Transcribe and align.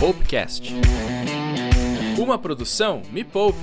Poupecast. 0.00 0.72
Uma 2.18 2.38
produção 2.38 3.02
Me 3.10 3.22
Poupe. 3.22 3.58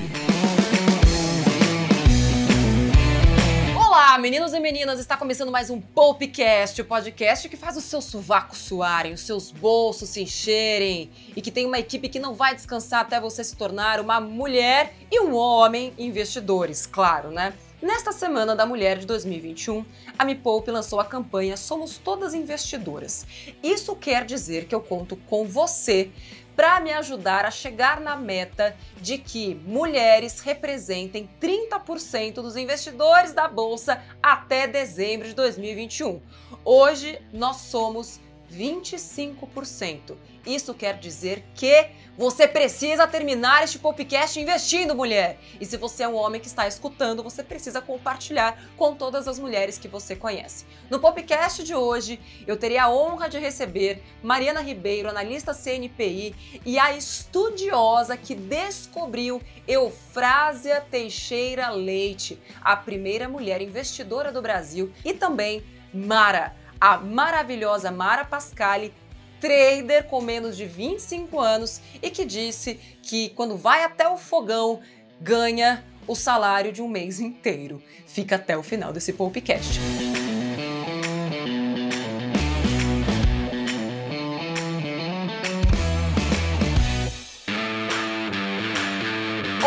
Olá, 3.76 4.20
meninos 4.20 4.54
e 4.54 4.60
meninas, 4.60 5.00
está 5.00 5.18
começando 5.18 5.52
mais 5.52 5.72
um 5.72 5.82
Poupecast, 5.82 6.80
o 6.80 6.86
podcast 6.86 7.50
que 7.50 7.58
faz 7.58 7.76
os 7.76 7.86
seus 7.86 8.06
sovacos 8.06 8.60
suarem, 8.60 9.14
os 9.14 9.22
seus 9.22 9.50
bolsos 9.50 10.10
se 10.10 10.22
encherem 10.22 11.10
e 11.36 11.42
que 11.42 11.50
tem 11.50 11.66
uma 11.66 11.80
equipe 11.80 12.08
que 12.08 12.20
não 12.20 12.36
vai 12.36 12.54
descansar 12.54 13.02
até 13.02 13.20
você 13.20 13.44
se 13.44 13.56
tornar 13.56 14.00
uma 14.00 14.22
mulher 14.22 14.94
e 15.12 15.20
um 15.20 15.34
homem 15.36 15.92
investidores, 15.98 16.86
claro, 16.86 17.32
né? 17.32 17.52
Nesta 17.88 18.12
Semana 18.12 18.54
da 18.54 18.66
Mulher 18.66 18.98
de 18.98 19.06
2021, 19.06 19.86
a 20.20 20.26
Me 20.26 20.36
Poupe 20.36 20.70
lançou 20.70 21.00
a 21.00 21.06
campanha 21.06 21.56
Somos 21.56 21.98
Todas 21.98 22.34
Investidoras. 22.34 23.26
Isso 23.64 23.96
quer 23.96 24.26
dizer 24.26 24.66
que 24.66 24.76
eu 24.76 24.82
conto 24.82 25.16
com 25.16 25.46
você 25.48 26.12
para 26.54 26.82
me 26.82 26.92
ajudar 26.92 27.46
a 27.46 27.50
chegar 27.50 28.02
na 28.02 28.18
meta 28.18 28.76
de 29.00 29.18
que 29.18 29.56
mulheres 29.56 30.42
representem 30.42 31.30
30% 31.42 32.34
dos 32.34 32.58
investidores 32.58 33.32
da 33.32 33.48
bolsa 33.48 34.04
até 34.22 34.68
dezembro 34.68 35.26
de 35.26 35.34
2021. 35.34 36.20
Hoje 36.66 37.22
nós 37.32 37.56
somos 37.56 38.20
25%. 38.54 40.18
Isso 40.46 40.74
quer 40.74 40.98
dizer 41.00 41.46
que 41.56 41.90
você 42.18 42.48
precisa 42.48 43.06
terminar 43.06 43.64
este 43.64 43.78
podcast 43.78 44.40
investindo, 44.40 44.96
mulher. 44.96 45.40
E 45.62 45.66
se 45.66 45.78
você 45.78 46.02
é 46.02 46.08
um 46.08 46.16
homem 46.16 46.42
que 46.42 46.48
está 46.48 46.68
escutando, 46.68 47.22
você 47.22 47.44
precisa 47.44 47.80
compartilhar 47.80 48.60
com 48.76 48.96
todas 48.96 49.28
as 49.28 49.38
mulheres 49.38 49.78
que 49.78 49.88
você 49.88 50.16
conhece. 50.16 50.66
No 50.90 51.00
podcast 51.00 51.64
de 51.64 51.76
hoje, 51.76 52.20
eu 52.48 52.58
terei 52.58 52.80
a 52.80 52.90
honra 52.90 53.30
de 53.30 53.38
receber 53.38 54.02
Mariana 54.24 54.62
Ribeiro, 54.62 55.08
analista 55.08 55.54
CNPI 55.54 56.62
e 56.66 56.80
a 56.80 56.98
estudiosa 56.98 58.18
que 58.18 58.34
descobriu 58.34 59.40
Eufrásia 59.68 60.82
Teixeira 60.82 61.70
Leite, 61.70 62.42
a 62.62 62.76
primeira 62.76 63.30
mulher 63.30 63.62
investidora 63.62 64.32
do 64.32 64.42
Brasil, 64.42 64.92
e 65.06 65.14
também 65.14 65.64
Mara 65.94 66.54
a 66.80 66.98
maravilhosa 66.98 67.92
Mara 67.92 68.24
Pascali, 68.24 68.94
trader 69.40 70.06
com 70.06 70.22
menos 70.22 70.58
de 70.58 70.66
25 70.66 71.40
anos 71.40 71.82
e 72.02 72.10
que 72.10 72.26
disse 72.26 72.80
que 73.02 73.30
quando 73.30 73.58
vai 73.58 73.84
até 73.84 74.08
o 74.08 74.18
fogão 74.18 74.80
ganha 75.20 75.84
o 76.08 76.16
salário 76.16 76.72
de 76.72 76.82
um 76.82 76.88
mês 76.88 77.20
inteiro. 77.20 77.82
Fica 78.06 78.36
até 78.36 78.58
o 78.58 78.64
final 78.64 78.94
desse 78.94 79.14
podcast. 79.14 79.80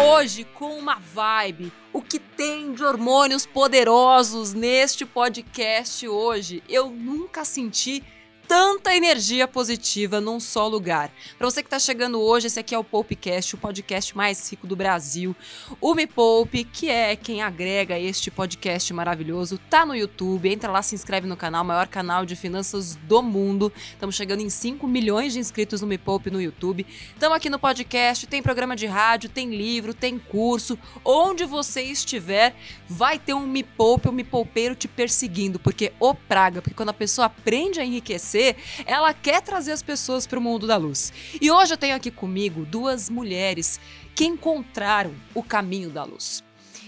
Hoje, 0.03 0.45
com 0.45 0.79
uma 0.79 0.97
vibe, 0.97 1.73
o 1.93 2.01
que 2.01 2.19
tem 2.19 2.73
de 2.73 2.83
hormônios 2.83 3.45
poderosos 3.45 4.53
neste 4.53 5.05
podcast 5.05 6.07
hoje? 6.07 6.63
Eu 6.69 6.91
nunca 6.91 7.45
senti 7.45 8.03
tanta 8.51 8.97
energia 8.97 9.47
positiva 9.47 10.20
num 10.20 10.41
só 10.41 10.67
lugar. 10.67 11.12
Para 11.39 11.48
você 11.48 11.62
que 11.62 11.69
está 11.69 11.79
chegando 11.79 12.20
hoje, 12.20 12.48
esse 12.48 12.59
aqui 12.59 12.75
é 12.75 12.79
o 12.79 12.83
Poupecast, 12.83 13.55
o 13.55 13.59
podcast 13.59 14.17
mais 14.17 14.51
rico 14.51 14.67
do 14.67 14.75
Brasil. 14.75 15.37
O 15.81 15.95
Me 15.95 16.05
Poupe, 16.05 16.65
que 16.65 16.91
é 16.91 17.15
quem 17.15 17.42
agrega 17.42 17.97
este 17.97 18.29
podcast 18.29 18.92
maravilhoso, 18.92 19.57
tá 19.70 19.87
no 19.87 19.95
YouTube. 19.95 20.51
Entra 20.51 20.69
lá, 20.69 20.83
se 20.83 20.97
inscreve 20.97 21.29
no 21.29 21.37
canal, 21.37 21.62
maior 21.62 21.87
canal 21.87 22.27
de 22.27 22.34
finanças 22.34 22.97
do 22.97 23.23
mundo. 23.23 23.73
Estamos 23.92 24.17
chegando 24.17 24.41
em 24.41 24.51
5 24.51 24.85
milhões 24.85 25.33
de 25.33 25.39
inscritos 25.39 25.81
no 25.81 25.87
Me 25.87 25.97
Poupe 25.97 26.29
no 26.29 26.42
YouTube. 26.42 26.85
Estamos 27.14 27.37
aqui 27.37 27.48
no 27.48 27.59
podcast, 27.61 28.27
tem 28.27 28.42
programa 28.42 28.75
de 28.75 28.87
rádio, 28.87 29.31
tem 29.31 29.55
livro, 29.55 29.95
tem 29.95 30.19
curso. 30.19 30.77
Onde 31.05 31.45
você 31.45 31.83
estiver, 31.83 32.57
vai 32.89 33.17
ter 33.17 33.33
um 33.33 33.47
Me 33.47 33.63
Poupe, 33.63 34.08
um 34.08 34.13
Me 34.13 34.24
Poupeiro 34.24 34.74
te 34.74 34.89
perseguindo, 34.89 35.61
porque 35.61 35.92
o 36.01 36.13
praga, 36.17 36.61
porque 36.61 36.74
quando 36.74 36.89
a 36.89 36.95
pessoa 36.95 37.27
aprende 37.27 37.79
a 37.79 37.85
enriquecer, 37.85 38.39
ela 38.86 39.12
quer 39.14 39.40
trazer 39.42 39.73
as 39.73 39.83
pessoas 39.83 40.27
para 40.27 40.39
o 40.39 40.42
mundo 40.42 40.67
da 40.67 40.77
luz. 40.77 41.12
E 41.40 41.51
hoje 41.51 41.74
eu 41.74 41.78
tenho 41.78 41.96
aqui 41.96 42.11
comigo 42.11 42.64
duas 42.64 43.08
mulheres 43.08 43.80
que 44.14 44.24
encontraram 44.24 45.14
o 45.34 45.42
caminho 45.42 45.90
da 45.90 46.05
luz. 46.05 46.42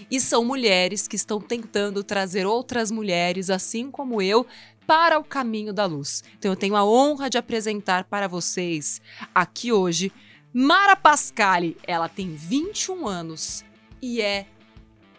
E 0.09 0.19
são 0.19 0.43
mulheres 0.43 1.07
que 1.07 1.15
estão 1.15 1.39
tentando 1.39 2.03
trazer 2.03 2.45
outras 2.45 2.91
mulheres, 2.91 3.49
assim 3.49 3.89
como 3.89 4.21
eu, 4.21 4.45
para 4.85 5.17
o 5.17 5.23
caminho 5.23 5.73
da 5.73 5.85
luz. 5.85 6.23
Então 6.37 6.51
eu 6.51 6.55
tenho 6.55 6.75
a 6.75 6.85
honra 6.85 7.29
de 7.29 7.37
apresentar 7.37 8.03
para 8.03 8.27
vocês 8.27 9.01
aqui 9.33 9.71
hoje 9.71 10.11
Mara 10.53 10.95
Pascali. 10.95 11.77
Ela 11.87 12.09
tem 12.09 12.35
21 12.35 13.07
anos 13.07 13.63
e 14.01 14.21
é 14.21 14.45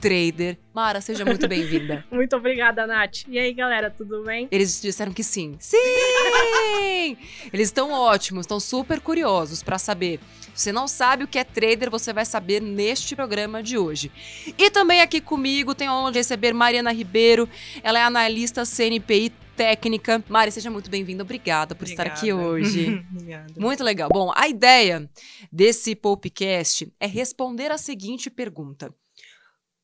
trader. 0.05 0.59
Mara, 0.75 1.01
seja 1.01 1.25
muito 1.25 1.49
bem-vinda. 1.49 2.05
muito 2.13 2.37
obrigada, 2.37 2.87
Nath. 2.87 3.23
E 3.27 3.39
aí, 3.39 3.55
galera, 3.55 3.91
tudo 3.91 4.23
bem? 4.23 4.47
Eles 4.51 4.83
disseram 4.83 5.15
que 5.15 5.25
sim. 5.25 5.57
Sim! 5.59 7.17
Eles 7.51 7.69
estão 7.69 7.91
ótimos, 7.91 8.43
estão 8.43 8.61
super 8.61 9.01
curiosos 9.01 9.63
para 9.63 9.79
saber. 9.79 10.21
Se 10.55 10.65
você 10.65 10.73
não 10.73 10.87
sabe 10.87 11.25
o 11.25 11.27
que 11.27 11.39
é 11.39 11.45
trader, 11.45 11.91
você 11.91 12.13
vai 12.13 12.27
saber 12.27 12.61
neste 12.61 13.17
programa 13.17 13.63
de 13.63 13.79
hoje. 13.79 14.13
E 14.59 14.71
também 14.71 15.01
aqui 15.01 15.23
comigo 15.23 15.75
tenho 15.75 15.91
a 15.91 15.99
honra 15.99 16.13
de 16.13 16.19
receber 16.19 16.53
Mariana 16.53 16.93
Ribeiro. 16.93 17.49
Ela 17.83 17.99
é 17.99 18.03
analista 18.03 18.67
CNPI 18.67 19.33
técnica. 19.57 20.23
Mari, 20.29 20.53
seja 20.53 20.71
muito 20.71 20.91
bem-vinda. 20.91 21.23
Obrigada 21.23 21.75
por 21.75 21.85
Obrigada. 21.85 22.09
estar 22.11 22.19
aqui 22.21 22.31
hoje. 22.31 23.03
Obrigada. 23.11 23.55
Muito 23.57 23.83
legal. 23.83 24.11
Bom, 24.13 24.31
a 24.37 24.49
ideia 24.49 25.09
desse 25.51 25.95
podcast 25.95 26.93
é 27.01 27.07
responder 27.07 27.71
a 27.71 27.79
seguinte 27.79 28.29
pergunta: 28.29 28.93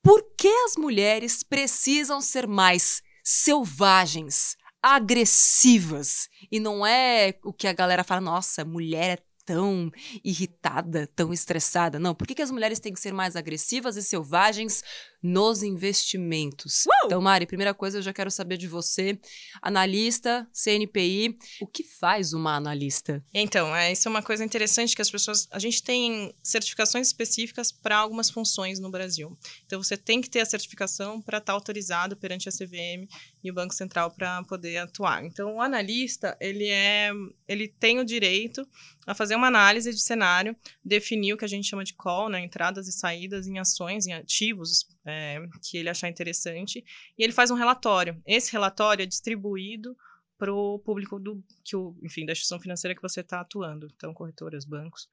por 0.02 0.22
que 0.36 0.48
as 0.48 0.76
mulheres 0.76 1.42
precisam 1.42 2.20
ser 2.20 2.46
mais 2.46 3.02
selvagens, 3.22 4.56
agressivas? 4.82 6.28
E 6.50 6.58
não 6.58 6.86
é 6.86 7.34
o 7.44 7.52
que 7.52 7.66
a 7.66 7.72
galera 7.72 8.04
fala, 8.04 8.20
nossa, 8.20 8.64
mulher 8.64 9.18
é 9.18 9.30
tão 9.44 9.90
irritada, 10.24 11.08
tão 11.14 11.32
estressada. 11.32 11.98
Não, 11.98 12.14
por 12.14 12.26
que, 12.26 12.34
que 12.34 12.42
as 12.42 12.50
mulheres 12.50 12.78
têm 12.78 12.92
que 12.92 13.00
ser 13.00 13.12
mais 13.12 13.34
agressivas 13.34 13.96
e 13.96 14.02
selvagens 14.02 14.82
nos 15.22 15.62
investimentos? 15.62 16.86
Uh! 16.86 17.06
Então, 17.06 17.20
Mari, 17.20 17.46
primeira 17.46 17.74
coisa 17.74 17.98
eu 17.98 18.02
já 18.02 18.12
quero 18.12 18.30
saber 18.30 18.56
de 18.56 18.66
você, 18.66 19.18
analista, 19.60 20.48
CNPI, 20.52 21.36
o 21.60 21.66
que 21.66 21.82
faz 21.82 22.32
uma 22.32 22.56
analista? 22.56 23.24
Então, 23.32 23.74
é, 23.74 23.92
isso 23.92 24.08
é 24.08 24.10
uma 24.10 24.22
coisa 24.22 24.44
interessante 24.44 24.94
que 24.94 25.02
as 25.02 25.10
pessoas. 25.10 25.48
A 25.50 25.58
gente 25.58 25.82
tem 25.82 26.34
certificações 26.42 27.08
específicas 27.08 27.72
para 27.72 27.96
algumas 27.96 28.30
funções 28.30 28.78
no 28.78 28.90
Brasil. 28.90 29.36
Então, 29.66 29.82
você 29.82 29.96
tem 29.96 30.20
que 30.20 30.30
ter 30.30 30.40
a 30.40 30.46
certificação 30.46 31.20
para 31.20 31.38
estar 31.38 31.52
autorizado 31.52 32.16
perante 32.16 32.48
a 32.48 32.52
CVM 32.52 33.08
e 33.42 33.50
o 33.50 33.54
Banco 33.54 33.74
Central 33.74 34.10
para 34.10 34.42
poder 34.44 34.78
atuar. 34.78 35.24
Então, 35.24 35.56
o 35.56 35.60
analista, 35.60 36.36
ele 36.40 36.68
é. 36.68 37.10
ele 37.48 37.68
tem 37.68 37.98
o 37.98 38.04
direito 38.04 38.66
a 39.06 39.14
fazer 39.14 39.34
uma 39.34 39.48
análise 39.48 39.92
de 39.92 40.00
cenário, 40.00 40.56
definir 40.84 41.32
o 41.32 41.36
que 41.36 41.44
a 41.44 41.48
gente 41.48 41.68
chama 41.68 41.82
de 41.82 41.94
call, 41.94 42.28
né, 42.28 42.40
entradas 42.40 42.86
e 42.86 42.92
saídas 42.92 43.46
em 43.46 43.58
ações, 43.58 44.06
em 44.06 44.12
ativos 44.12 44.86
é, 45.10 45.38
que 45.62 45.76
ele 45.76 45.88
achar 45.88 46.08
interessante, 46.08 46.84
e 47.18 47.22
ele 47.22 47.32
faz 47.32 47.50
um 47.50 47.54
relatório. 47.54 48.20
Esse 48.26 48.52
relatório 48.52 49.02
é 49.02 49.06
distribuído 49.06 49.96
para 50.38 50.52
o 50.52 50.78
público 50.78 51.18
do 51.18 51.42
que 51.62 51.76
o, 51.76 51.94
enfim, 52.02 52.24
da 52.24 52.32
instituição 52.32 52.58
financeira 52.58 52.94
que 52.94 53.02
você 53.02 53.20
está 53.20 53.40
atuando, 53.40 53.86
então 53.94 54.14
corretoras, 54.14 54.64
bancos. 54.64 55.08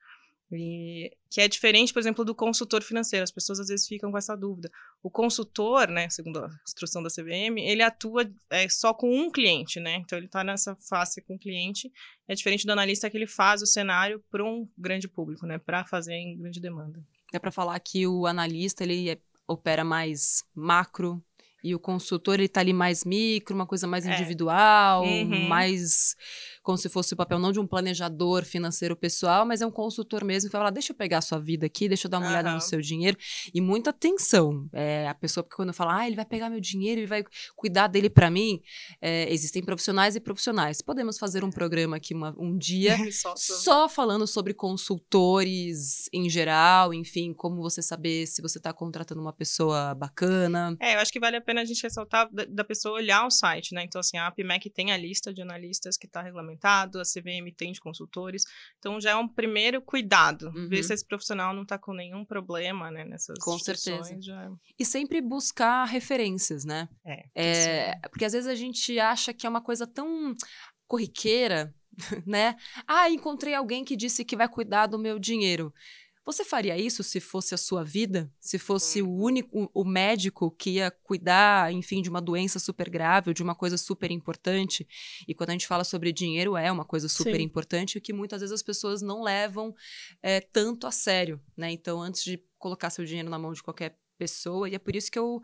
E, 0.50 1.14
que 1.30 1.42
é 1.42 1.48
diferente, 1.48 1.92
por 1.92 1.98
exemplo, 1.98 2.24
do 2.24 2.34
consultor 2.34 2.82
financeiro. 2.82 3.22
As 3.22 3.30
pessoas 3.30 3.60
às 3.60 3.68
vezes 3.68 3.86
ficam 3.86 4.10
com 4.10 4.16
essa 4.16 4.34
dúvida. 4.34 4.70
O 5.02 5.10
consultor, 5.10 5.88
né, 5.88 6.08
segundo 6.08 6.38
a 6.38 6.50
instrução 6.66 7.02
da 7.02 7.10
CVM, 7.10 7.58
ele 7.58 7.82
atua 7.82 8.30
é, 8.48 8.66
só 8.68 8.94
com 8.94 9.14
um 9.14 9.30
cliente, 9.30 9.78
né? 9.78 9.96
Então 9.96 10.18
ele 10.18 10.26
está 10.26 10.42
nessa 10.42 10.74
face 10.76 11.20
com 11.20 11.34
o 11.34 11.38
cliente. 11.38 11.92
É 12.26 12.34
diferente 12.34 12.64
do 12.64 12.72
analista 12.72 13.10
que 13.10 13.16
ele 13.16 13.26
faz 13.26 13.60
o 13.60 13.66
cenário 13.66 14.24
para 14.30 14.42
um 14.42 14.66
grande 14.76 15.06
público, 15.06 15.46
né? 15.46 15.58
Para 15.58 15.84
fazer 15.84 16.14
em 16.14 16.38
grande 16.38 16.60
demanda. 16.60 17.04
É 17.32 17.38
para 17.38 17.52
falar 17.52 17.78
que 17.80 18.06
o 18.06 18.26
analista 18.26 18.84
ele 18.84 19.10
é, 19.10 19.18
opera 19.48 19.82
mais 19.82 20.44
macro 20.54 21.20
e 21.64 21.74
o 21.74 21.78
consultor 21.80 22.34
ele 22.34 22.48
tá 22.48 22.60
ali 22.60 22.72
mais 22.72 23.04
micro, 23.04 23.54
uma 23.54 23.66
coisa 23.66 23.86
mais 23.86 24.06
É. 24.06 24.12
individual, 24.14 25.02
Uhum. 25.04 25.48
mais 25.48 26.14
como 26.68 26.76
se 26.76 26.90
fosse 26.90 27.14
o 27.14 27.16
papel 27.16 27.38
não 27.38 27.50
de 27.50 27.58
um 27.58 27.66
planejador 27.66 28.44
financeiro 28.44 28.94
pessoal, 28.94 29.46
mas 29.46 29.62
é 29.62 29.66
um 29.66 29.70
consultor 29.70 30.22
mesmo 30.22 30.50
que 30.50 30.52
vai 30.52 30.60
falar, 30.60 30.70
deixa 30.70 30.92
eu 30.92 30.96
pegar 30.96 31.16
a 31.16 31.22
sua 31.22 31.38
vida 31.38 31.64
aqui, 31.64 31.88
deixa 31.88 32.06
eu 32.06 32.10
dar 32.10 32.18
uma 32.18 32.28
olhada 32.28 32.52
no 32.52 32.60
seu 32.60 32.78
dinheiro. 32.78 33.16
E 33.54 33.58
muita 33.58 33.88
atenção. 33.88 34.68
É, 34.70 35.08
a 35.08 35.14
pessoa, 35.14 35.42
porque 35.42 35.56
quando 35.56 35.72
fala, 35.72 36.00
ah, 36.00 36.06
ele 36.06 36.14
vai 36.14 36.26
pegar 36.26 36.50
meu 36.50 36.60
dinheiro, 36.60 37.00
ele 37.00 37.06
vai 37.06 37.24
cuidar 37.56 37.86
dele 37.86 38.10
para 38.10 38.28
mim, 38.30 38.60
é, 39.00 39.32
existem 39.32 39.62
profissionais 39.62 40.14
e 40.14 40.20
profissionais. 40.20 40.82
Podemos 40.82 41.16
fazer 41.18 41.42
um 41.42 41.48
programa 41.50 41.96
aqui 41.96 42.12
uma- 42.12 42.34
um 42.38 42.54
dia 42.58 42.98
só 43.34 43.88
falando 43.88 44.26
sobre 44.26 44.52
consultores 44.52 46.06
em 46.12 46.28
geral, 46.28 46.92
enfim, 46.92 47.32
como 47.32 47.62
você 47.62 47.80
saber 47.80 48.26
se 48.26 48.42
você 48.42 48.58
está 48.58 48.74
contratando 48.74 49.22
uma 49.22 49.32
pessoa 49.32 49.94
bacana. 49.94 50.76
É, 50.82 50.96
eu 50.96 50.98
acho 51.00 51.10
que 51.10 51.18
vale 51.18 51.38
a 51.38 51.40
pena 51.40 51.62
a 51.62 51.64
gente 51.64 51.82
ressaltar 51.82 52.28
da, 52.30 52.44
da 52.44 52.62
pessoa 52.62 52.96
olhar 52.96 53.26
o 53.26 53.30
site, 53.30 53.74
né? 53.74 53.84
Então, 53.84 54.00
assim, 54.00 54.18
a 54.18 54.26
APMEC 54.26 54.68
tem 54.68 54.92
a 54.92 54.98
lista 54.98 55.32
de 55.32 55.40
analistas 55.40 55.96
que 55.96 56.04
está 56.06 56.20
regulamentada 56.20 56.57
a 56.62 57.02
CVM 57.02 57.52
tem 57.56 57.72
de 57.72 57.80
consultores. 57.80 58.44
Então 58.78 59.00
já 59.00 59.10
é 59.10 59.16
um 59.16 59.28
primeiro 59.28 59.80
cuidado, 59.80 60.48
Uhum. 60.54 60.68
ver 60.68 60.82
se 60.82 60.92
esse 60.92 61.06
profissional 61.06 61.54
não 61.54 61.62
está 61.62 61.78
com 61.78 61.92
nenhum 61.92 62.24
problema, 62.24 62.90
né, 62.90 63.04
nessas 63.04 63.38
Com 63.38 63.58
certeza. 63.58 64.16
Já... 64.20 64.50
E 64.78 64.84
sempre 64.84 65.20
buscar 65.20 65.84
referências, 65.84 66.64
né? 66.64 66.88
É, 67.04 67.24
É, 67.34 68.08
porque 68.08 68.24
às 68.24 68.32
vezes 68.32 68.48
a 68.48 68.54
gente 68.54 68.98
acha 68.98 69.32
que 69.32 69.46
é 69.46 69.50
uma 69.50 69.62
coisa 69.62 69.86
tão 69.86 70.34
corriqueira, 70.86 71.74
né? 72.26 72.56
Ah, 72.86 73.10
encontrei 73.10 73.54
alguém 73.54 73.84
que 73.84 73.96
disse 73.96 74.24
que 74.24 74.36
vai 74.36 74.48
cuidar 74.48 74.86
do 74.86 74.98
meu 74.98 75.18
dinheiro. 75.18 75.72
Você 76.28 76.44
faria 76.44 76.76
isso 76.76 77.02
se 77.02 77.20
fosse 77.20 77.54
a 77.54 77.56
sua 77.56 77.82
vida? 77.82 78.30
Se 78.38 78.58
fosse 78.58 79.00
o 79.00 79.10
único, 79.10 79.70
o 79.72 79.82
médico 79.82 80.50
que 80.50 80.72
ia 80.72 80.90
cuidar, 80.90 81.72
enfim, 81.72 82.02
de 82.02 82.10
uma 82.10 82.20
doença 82.20 82.58
super 82.58 82.90
grave, 82.90 83.30
ou 83.30 83.34
de 83.34 83.42
uma 83.42 83.54
coisa 83.54 83.78
super 83.78 84.10
importante? 84.10 84.86
E 85.26 85.34
quando 85.34 85.48
a 85.48 85.52
gente 85.52 85.66
fala 85.66 85.84
sobre 85.84 86.12
dinheiro, 86.12 86.54
é 86.54 86.70
uma 86.70 86.84
coisa 86.84 87.08
super 87.08 87.38
Sim. 87.38 87.42
importante, 87.44 87.96
o 87.96 88.00
que 88.02 88.12
muitas 88.12 88.42
vezes 88.42 88.52
as 88.52 88.62
pessoas 88.62 89.00
não 89.00 89.22
levam 89.22 89.74
é, 90.22 90.38
tanto 90.38 90.86
a 90.86 90.90
sério, 90.90 91.40
né? 91.56 91.70
Então, 91.70 92.02
antes 92.02 92.22
de 92.22 92.38
colocar 92.58 92.90
seu 92.90 93.06
dinheiro 93.06 93.30
na 93.30 93.38
mão 93.38 93.54
de 93.54 93.62
qualquer 93.62 93.98
pessoa, 94.18 94.68
e 94.68 94.74
é 94.74 94.78
por 94.78 94.94
isso 94.94 95.10
que 95.10 95.18
eu 95.18 95.40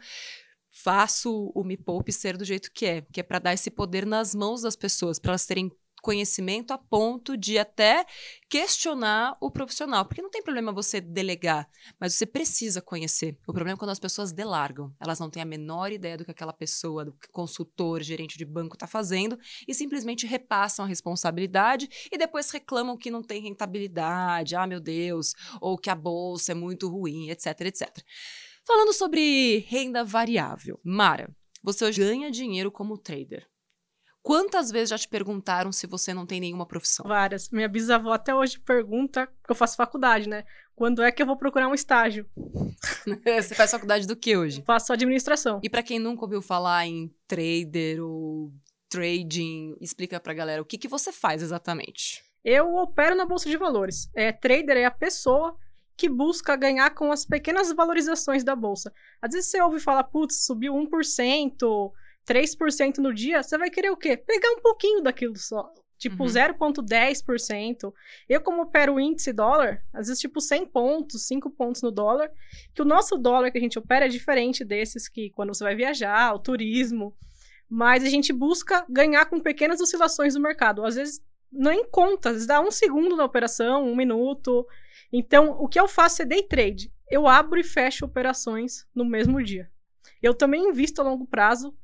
faço 0.68 1.50
o 1.54 1.64
Me 1.64 1.78
Poupe 1.78 2.12
ser 2.12 2.36
do 2.36 2.44
jeito 2.44 2.70
que 2.70 2.84
é, 2.84 3.00
que 3.10 3.20
é 3.20 3.22
para 3.22 3.38
dar 3.38 3.54
esse 3.54 3.70
poder 3.70 4.04
nas 4.04 4.34
mãos 4.34 4.60
das 4.60 4.76
pessoas, 4.76 5.18
para 5.18 5.30
elas 5.30 5.46
terem 5.46 5.72
conhecimento 6.04 6.70
a 6.70 6.76
ponto 6.76 7.34
de 7.34 7.58
até 7.58 8.04
questionar 8.46 9.34
o 9.40 9.50
profissional, 9.50 10.04
porque 10.04 10.20
não 10.20 10.28
tem 10.28 10.42
problema 10.42 10.70
você 10.70 11.00
delegar, 11.00 11.66
mas 11.98 12.14
você 12.14 12.26
precisa 12.26 12.82
conhecer. 12.82 13.38
O 13.48 13.54
problema 13.54 13.74
é 13.74 13.78
quando 13.78 13.90
as 13.90 13.98
pessoas 13.98 14.30
delargam, 14.30 14.94
elas 15.00 15.18
não 15.18 15.30
têm 15.30 15.42
a 15.42 15.46
menor 15.46 15.90
ideia 15.90 16.18
do 16.18 16.24
que 16.24 16.30
aquela 16.30 16.52
pessoa, 16.52 17.06
do 17.06 17.14
que 17.14 17.26
consultor, 17.32 18.02
gerente 18.02 18.36
de 18.36 18.44
banco 18.44 18.76
está 18.76 18.86
fazendo 18.86 19.38
e 19.66 19.72
simplesmente 19.72 20.26
repassam 20.26 20.84
a 20.84 20.88
responsabilidade 20.88 21.88
e 22.12 22.18
depois 22.18 22.50
reclamam 22.50 22.98
que 22.98 23.10
não 23.10 23.22
tem 23.22 23.40
rentabilidade, 23.40 24.54
ah 24.54 24.66
meu 24.66 24.80
Deus, 24.80 25.32
ou 25.58 25.78
que 25.78 25.88
a 25.88 25.94
bolsa 25.94 26.52
é 26.52 26.54
muito 26.54 26.86
ruim, 26.86 27.30
etc, 27.30 27.58
etc. 27.62 28.04
Falando 28.66 28.92
sobre 28.92 29.64
renda 29.70 30.04
variável. 30.04 30.78
Mara, 30.84 31.34
você 31.62 31.90
ganha 31.90 32.30
dinheiro 32.30 32.70
como 32.70 32.98
trader. 32.98 33.48
Quantas 34.24 34.70
vezes 34.70 34.88
já 34.88 34.96
te 34.96 35.06
perguntaram 35.06 35.70
se 35.70 35.86
você 35.86 36.14
não 36.14 36.24
tem 36.24 36.40
nenhuma 36.40 36.64
profissão? 36.64 37.06
Várias. 37.06 37.50
Minha 37.50 37.68
bisavó 37.68 38.10
até 38.10 38.34
hoje 38.34 38.58
pergunta, 38.58 39.26
porque 39.26 39.52
eu 39.52 39.54
faço 39.54 39.76
faculdade, 39.76 40.30
né? 40.30 40.44
Quando 40.74 41.02
é 41.02 41.12
que 41.12 41.20
eu 41.20 41.26
vou 41.26 41.36
procurar 41.36 41.68
um 41.68 41.74
estágio? 41.74 42.26
você 43.22 43.54
faz 43.54 43.70
faculdade 43.70 44.06
do 44.06 44.16
que 44.16 44.34
hoje? 44.34 44.62
Faço 44.66 44.94
administração. 44.94 45.60
E 45.62 45.68
pra 45.68 45.82
quem 45.82 45.98
nunca 45.98 46.24
ouviu 46.24 46.40
falar 46.40 46.86
em 46.86 47.14
trader 47.28 48.02
ou 48.02 48.50
trading, 48.88 49.76
explica 49.78 50.18
pra 50.18 50.32
galera 50.32 50.62
o 50.62 50.64
que, 50.64 50.78
que 50.78 50.88
você 50.88 51.12
faz 51.12 51.42
exatamente. 51.42 52.24
Eu 52.42 52.76
opero 52.76 53.14
na 53.14 53.26
bolsa 53.26 53.50
de 53.50 53.58
valores. 53.58 54.08
É, 54.14 54.32
trader 54.32 54.78
é 54.78 54.86
a 54.86 54.90
pessoa 54.90 55.54
que 55.98 56.08
busca 56.08 56.56
ganhar 56.56 56.94
com 56.94 57.12
as 57.12 57.26
pequenas 57.26 57.70
valorizações 57.74 58.42
da 58.42 58.56
bolsa. 58.56 58.90
Às 59.20 59.34
vezes 59.34 59.50
você 59.50 59.60
ouve 59.60 59.80
falar, 59.80 60.04
putz, 60.04 60.46
subiu 60.46 60.72
1%, 60.72 61.92
3% 62.26 62.98
no 62.98 63.12
dia, 63.12 63.42
você 63.42 63.56
vai 63.58 63.70
querer 63.70 63.90
o 63.90 63.96
quê? 63.96 64.16
Pegar 64.16 64.50
um 64.50 64.60
pouquinho 64.60 65.02
daquilo 65.02 65.36
só. 65.36 65.68
Tipo, 65.98 66.24
Uhum. 66.24 66.28
0,10%. 66.28 67.92
Eu, 68.28 68.40
como 68.40 68.62
opero 68.62 68.94
o 68.94 69.00
índice 69.00 69.32
dólar, 69.32 69.82
às 69.92 70.08
vezes, 70.08 70.20
tipo, 70.20 70.40
100 70.40 70.66
pontos, 70.66 71.26
5 71.26 71.50
pontos 71.50 71.82
no 71.82 71.90
dólar, 71.90 72.30
que 72.74 72.82
o 72.82 72.84
nosso 72.84 73.16
dólar 73.16 73.50
que 73.50 73.58
a 73.58 73.60
gente 73.60 73.78
opera 73.78 74.06
é 74.06 74.08
diferente 74.08 74.64
desses 74.64 75.08
que 75.08 75.30
quando 75.30 75.54
você 75.54 75.64
vai 75.64 75.74
viajar, 75.74 76.34
o 76.34 76.38
turismo. 76.38 77.16
Mas 77.68 78.04
a 78.04 78.08
gente 78.08 78.32
busca 78.32 78.84
ganhar 78.88 79.26
com 79.26 79.40
pequenas 79.40 79.80
oscilações 79.80 80.34
do 80.34 80.40
mercado. 80.40 80.84
Às 80.84 80.96
vezes, 80.96 81.22
nem 81.50 81.88
conta, 81.88 82.30
às 82.30 82.34
vezes 82.34 82.48
dá 82.48 82.60
um 82.60 82.70
segundo 82.70 83.16
na 83.16 83.24
operação, 83.24 83.84
um 83.84 83.96
minuto. 83.96 84.66
Então, 85.12 85.52
o 85.60 85.68
que 85.68 85.78
eu 85.78 85.88
faço 85.88 86.22
é 86.22 86.24
day 86.24 86.42
trade. 86.42 86.92
Eu 87.10 87.26
abro 87.26 87.58
e 87.58 87.64
fecho 87.64 88.04
operações 88.04 88.86
no 88.94 89.04
mesmo 89.04 89.42
dia. 89.42 89.70
Eu 90.22 90.34
também 90.34 90.68
invisto 90.68 91.00
a 91.00 91.04
longo 91.04 91.26
prazo. 91.26 91.74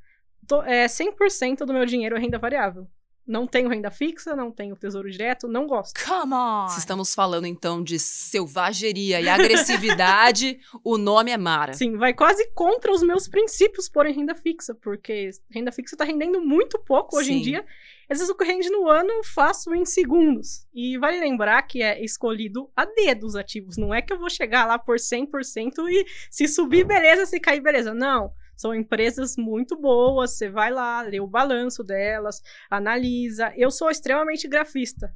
Tô, 0.47 0.61
é, 0.63 0.85
100% 0.85 1.65
do 1.65 1.73
meu 1.73 1.85
dinheiro 1.85 2.15
é 2.15 2.19
renda 2.19 2.37
variável. 2.37 2.87
Não 3.25 3.45
tenho 3.45 3.69
renda 3.69 3.91
fixa, 3.91 4.35
não 4.35 4.51
tenho 4.51 4.75
tesouro 4.75 5.09
direto, 5.09 5.47
não 5.47 5.67
gosto. 5.67 6.03
Come 6.03 6.33
on! 6.33 6.67
Se 6.69 6.79
estamos 6.79 7.13
falando 7.13 7.45
então 7.45 7.83
de 7.83 7.99
selvageria 7.99 9.21
e 9.21 9.29
agressividade, 9.29 10.59
o 10.83 10.97
nome 10.97 11.31
é 11.31 11.37
Mara. 11.37 11.73
Sim, 11.73 11.97
vai 11.97 12.13
quase 12.13 12.49
contra 12.53 12.91
os 12.91 13.03
meus 13.03 13.27
princípios 13.27 13.87
pôr 13.87 14.07
em 14.07 14.13
renda 14.13 14.33
fixa, 14.33 14.73
porque 14.73 15.29
renda 15.49 15.71
fixa 15.71 15.95
tá 15.95 16.03
rendendo 16.03 16.41
muito 16.41 16.79
pouco 16.79 17.17
hoje 17.17 17.31
em 17.31 17.37
Sim. 17.37 17.43
dia. 17.43 17.65
Às 18.09 18.17
vezes 18.17 18.29
o 18.29 18.35
que 18.35 18.43
rende 18.43 18.69
no 18.69 18.89
ano 18.89 19.09
eu 19.09 19.23
faço 19.23 19.73
em 19.73 19.85
segundos. 19.85 20.67
E 20.73 20.97
vale 20.97 21.19
lembrar 21.19 21.61
que 21.61 21.81
é 21.81 22.03
escolhido 22.03 22.69
a 22.75 22.83
dedo 22.85 23.25
os 23.25 23.35
ativos. 23.35 23.77
Não 23.77 23.93
é 23.93 24.01
que 24.01 24.11
eu 24.11 24.19
vou 24.19 24.29
chegar 24.29 24.65
lá 24.65 24.77
por 24.77 24.97
100% 24.97 25.87
e 25.89 26.05
se 26.29 26.47
subir, 26.47 26.83
beleza, 26.83 27.25
se 27.25 27.39
cair, 27.39 27.61
beleza. 27.61 27.93
Não. 27.93 28.33
São 28.61 28.75
empresas 28.75 29.37
muito 29.37 29.75
boas, 29.75 30.37
você 30.37 30.47
vai 30.47 30.69
lá, 30.69 31.01
lê 31.01 31.19
o 31.19 31.25
balanço 31.25 31.83
delas, 31.83 32.43
analisa. 32.69 33.51
Eu 33.57 33.71
sou 33.71 33.89
extremamente 33.89 34.47
grafista. 34.47 35.11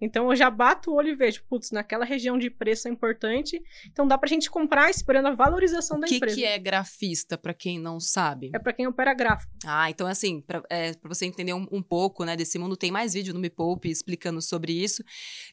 Então 0.00 0.30
eu 0.30 0.36
já 0.36 0.50
bato 0.50 0.90
o 0.90 0.94
olho 0.94 1.08
e 1.08 1.14
vejo, 1.14 1.42
putz, 1.48 1.70
naquela 1.70 2.04
região 2.04 2.36
de 2.38 2.50
preço 2.50 2.86
é 2.86 2.90
importante, 2.90 3.60
então 3.90 4.06
dá 4.06 4.18
pra 4.18 4.28
gente 4.28 4.50
comprar 4.50 4.90
esperando 4.90 5.28
a 5.28 5.34
valorização 5.34 5.96
O 5.96 6.00
da 6.00 6.06
que, 6.06 6.16
empresa. 6.16 6.36
que 6.36 6.44
é 6.44 6.58
grafista, 6.58 7.38
pra 7.38 7.54
quem 7.54 7.78
não 7.78 7.98
sabe? 7.98 8.50
É 8.54 8.58
pra 8.58 8.72
quem 8.72 8.86
opera 8.86 9.14
gráfico. 9.14 9.50
Ah, 9.64 9.88
então 9.88 10.06
assim, 10.06 10.40
pra 10.42 10.62
é, 10.70 10.92
você 11.02 11.24
entender 11.24 11.54
um, 11.54 11.66
um 11.72 11.82
pouco, 11.82 12.24
né, 12.24 12.36
desse 12.36 12.58
mundo, 12.58 12.76
tem 12.76 12.90
mais 12.90 13.14
vídeo 13.14 13.32
no 13.32 13.40
Me 13.40 13.48
Poupe 13.50 13.88
explicando 13.90 14.42
sobre 14.42 14.72
isso. 14.72 15.02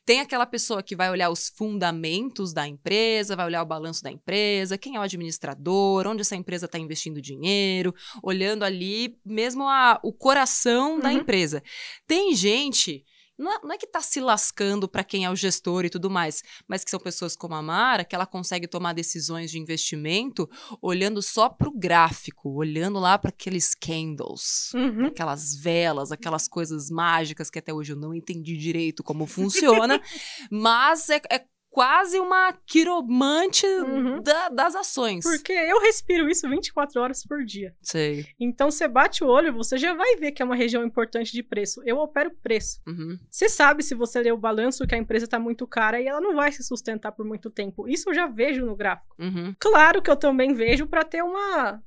Tem 0.06 0.20
aquela 0.20 0.46
pessoa 0.46 0.84
que 0.84 0.96
vai 0.96 1.10
olhar 1.10 1.30
os 1.30 1.48
fundamentos 1.50 2.54
da 2.54 2.68
empresa, 2.68 3.36
vai 3.36 3.46
olhar 3.46 3.62
o 3.62 3.66
balanço 3.66 4.04
da 4.04 4.12
empresa, 4.12 4.78
quem 4.78 4.96
é 4.96 5.00
o 5.00 5.04
administrador, 5.04 6.06
onde 6.08 6.22
essa 6.22 6.36
empresa 6.36 6.66
está 6.66 6.78
investindo 6.78 7.22
dinheiro, 7.22 7.94
olhando 8.22 8.64
ali 8.64 9.18
mesmo 9.26 9.64
a, 9.68 10.00
o 10.04 10.12
coração 10.12 11.00
da 11.00 11.10
Uhum. 11.10 11.20
empresa. 11.20 11.64
Tem 12.08 12.36
gente. 12.36 13.06
Não 13.38 13.52
é, 13.52 13.60
não 13.64 13.72
é 13.74 13.78
que 13.78 13.88
tá 13.88 14.00
se 14.00 14.20
lascando 14.20 14.88
para 14.88 15.04
quem 15.04 15.26
é 15.26 15.30
o 15.30 15.36
gestor 15.36 15.86
e 15.86 15.90
tudo 15.90 16.10
mais, 16.10 16.44
mas 16.68 16.84
que 16.84 16.92
são 16.92 17.00
pessoas 17.00 17.36
como 17.36 17.56
a 17.56 17.62
Mara, 17.62 18.06
que 18.06 18.14
ela 18.14 18.26
consegue 18.28 18.68
tomar 18.68 18.94
decisões 18.94 19.50
de 19.50 19.58
investimento 19.60 20.48
olhando 20.82 21.22
só 21.22 21.50
para 21.50 21.68
o 21.68 21.76
gráfico, 21.78 22.50
olhando 22.54 23.00
lá 23.00 23.18
para 23.18 23.30
aqueles 23.30 23.74
candles, 23.74 24.72
Uhum. 24.76 25.08
aquelas 25.08 25.56
velas, 25.56 26.12
aquelas 26.12 26.48
coisas 26.48 26.90
mágicas 26.90 27.50
que 27.50 27.58
até 27.60 27.74
hoje 27.74 27.94
eu 27.94 27.98
não 27.98 28.14
entendi 28.14 28.56
direito 28.58 29.04
como 29.04 29.26
funciona, 29.26 30.00
mas 30.52 31.10
é, 31.10 31.22
é 31.32 31.46
quase 31.74 32.20
uma 32.20 32.54
quiromante 32.68 33.66
Uhum. 33.66 34.22
da- 34.22 34.50
das 34.50 34.76
ações. 34.76 35.24
Porque 35.24 35.52
eu 35.52 35.82
respiro 35.82 36.30
isso 36.30 36.48
24 36.48 37.02
horas 37.02 37.24
por 37.26 37.44
dia. 37.44 37.74
Sei. 37.82 38.28
Então 38.40 38.70
você 38.70 38.88
bate 38.88 39.24
o 39.24 39.28
olho, 39.28 39.52
você 39.52 39.76
já 39.78 39.94
vai 39.96 40.16
ver 40.18 40.32
que 40.32 40.42
é 40.44 40.46
uma 40.46 40.56
região 40.56 40.86
importante 40.86 41.32
de 41.34 41.42
preço. 41.42 41.82
Eu 41.84 41.98
opero 41.98 42.30
preço. 42.44 42.80
Uhum. 42.88 43.18
Você 43.28 43.50
sabe 43.50 43.82
se 43.82 43.96
você 43.96 44.22
ler 44.22 44.34
o 44.34 44.38
balanço 44.38 44.86
que 44.86 44.94
a 44.94 44.98
empresa 45.00 45.26
está 45.26 45.40
muito 45.40 45.66
cara 45.66 46.00
e 46.00 46.06
ela 46.08 46.22
não 46.22 46.36
vai 46.36 46.52
se 46.52 46.64
sustentar 46.64 47.12
por 47.12 47.26
muito 47.26 47.50
tempo. 47.50 47.88
Isso 47.88 48.10
eu 48.10 48.14
já 48.14 48.28
vejo 48.28 48.64
no 48.64 48.76
gráfico. 48.76 49.16
Uhum. 49.20 49.56
Claro 49.60 50.00
que 50.02 50.12
eu 50.12 50.16
também 50.16 50.54
vejo 50.54 50.86
para 50.86 51.04
ter 51.04 51.24
uma 51.24 51.82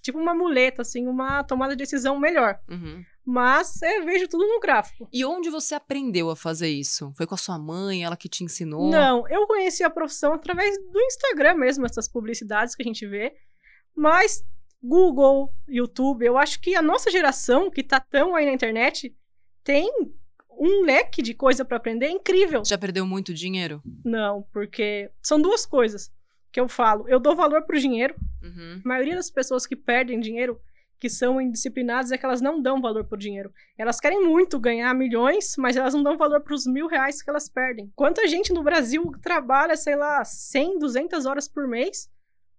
tipo 0.00 0.18
uma 0.18 0.34
muleta 0.34 0.82
assim, 0.82 1.06
uma 1.06 1.44
tomada 1.44 1.74
de 1.76 1.82
decisão 1.82 2.18
melhor. 2.18 2.58
Uhum. 2.68 3.04
Mas 3.24 3.80
eu 3.82 4.04
vejo 4.04 4.26
tudo 4.26 4.46
no 4.46 4.58
gráfico. 4.58 5.08
E 5.12 5.24
onde 5.24 5.48
você 5.48 5.74
aprendeu 5.74 6.28
a 6.30 6.36
fazer 6.36 6.68
isso? 6.68 7.12
Foi 7.16 7.26
com 7.26 7.34
a 7.34 7.38
sua 7.38 7.58
mãe, 7.58 8.04
ela 8.04 8.16
que 8.16 8.28
te 8.28 8.42
ensinou? 8.42 8.90
Não, 8.90 9.28
eu 9.28 9.46
conheci 9.46 9.84
a 9.84 9.90
profissão 9.90 10.32
através 10.32 10.76
do 10.90 11.00
Instagram 11.00 11.54
mesmo, 11.54 11.86
essas 11.86 12.08
publicidades 12.08 12.74
que 12.74 12.82
a 12.82 12.86
gente 12.86 13.06
vê. 13.06 13.34
Mas 13.94 14.44
Google, 14.82 15.54
YouTube, 15.68 16.24
eu 16.24 16.36
acho 16.36 16.60
que 16.60 16.74
a 16.74 16.82
nossa 16.82 17.10
geração, 17.10 17.70
que 17.70 17.84
tá 17.84 18.00
tão 18.00 18.34
aí 18.34 18.44
na 18.44 18.52
internet, 18.52 19.16
tem 19.62 19.88
um 20.50 20.82
leque 20.82 21.22
de 21.22 21.34
coisa 21.34 21.64
para 21.64 21.76
aprender 21.76 22.08
incrível. 22.08 22.62
Já 22.64 22.76
perdeu 22.76 23.06
muito 23.06 23.32
dinheiro? 23.32 23.80
Não, 24.04 24.42
porque 24.52 25.10
são 25.22 25.40
duas 25.40 25.64
coisas 25.64 26.10
que 26.50 26.60
eu 26.60 26.68
falo. 26.68 27.08
Eu 27.08 27.20
dou 27.20 27.36
valor 27.36 27.62
pro 27.62 27.78
dinheiro. 27.78 28.14
Uhum. 28.42 28.80
A 28.84 28.88
maioria 28.88 29.14
das 29.14 29.30
pessoas 29.30 29.66
que 29.66 29.76
perdem 29.76 30.20
dinheiro, 30.20 30.60
que 31.02 31.10
são 31.10 31.40
indisciplinadas, 31.40 32.12
é 32.12 32.16
que 32.16 32.24
elas 32.24 32.40
não 32.40 32.62
dão 32.62 32.80
valor 32.80 33.02
pro 33.04 33.18
dinheiro. 33.18 33.52
Elas 33.76 33.98
querem 33.98 34.24
muito 34.24 34.56
ganhar 34.60 34.94
milhões, 34.94 35.56
mas 35.58 35.76
elas 35.76 35.92
não 35.94 36.00
dão 36.04 36.16
valor 36.16 36.40
pros 36.42 36.64
mil 36.64 36.86
reais 36.86 37.20
que 37.20 37.28
elas 37.28 37.48
perdem. 37.48 37.90
Quanta 37.96 38.28
gente 38.28 38.52
no 38.52 38.62
Brasil 38.62 39.10
trabalha, 39.20 39.74
sei 39.76 39.96
lá, 39.96 40.24
100, 40.24 40.78
200 40.78 41.26
horas 41.26 41.48
por 41.48 41.66
mês 41.66 42.08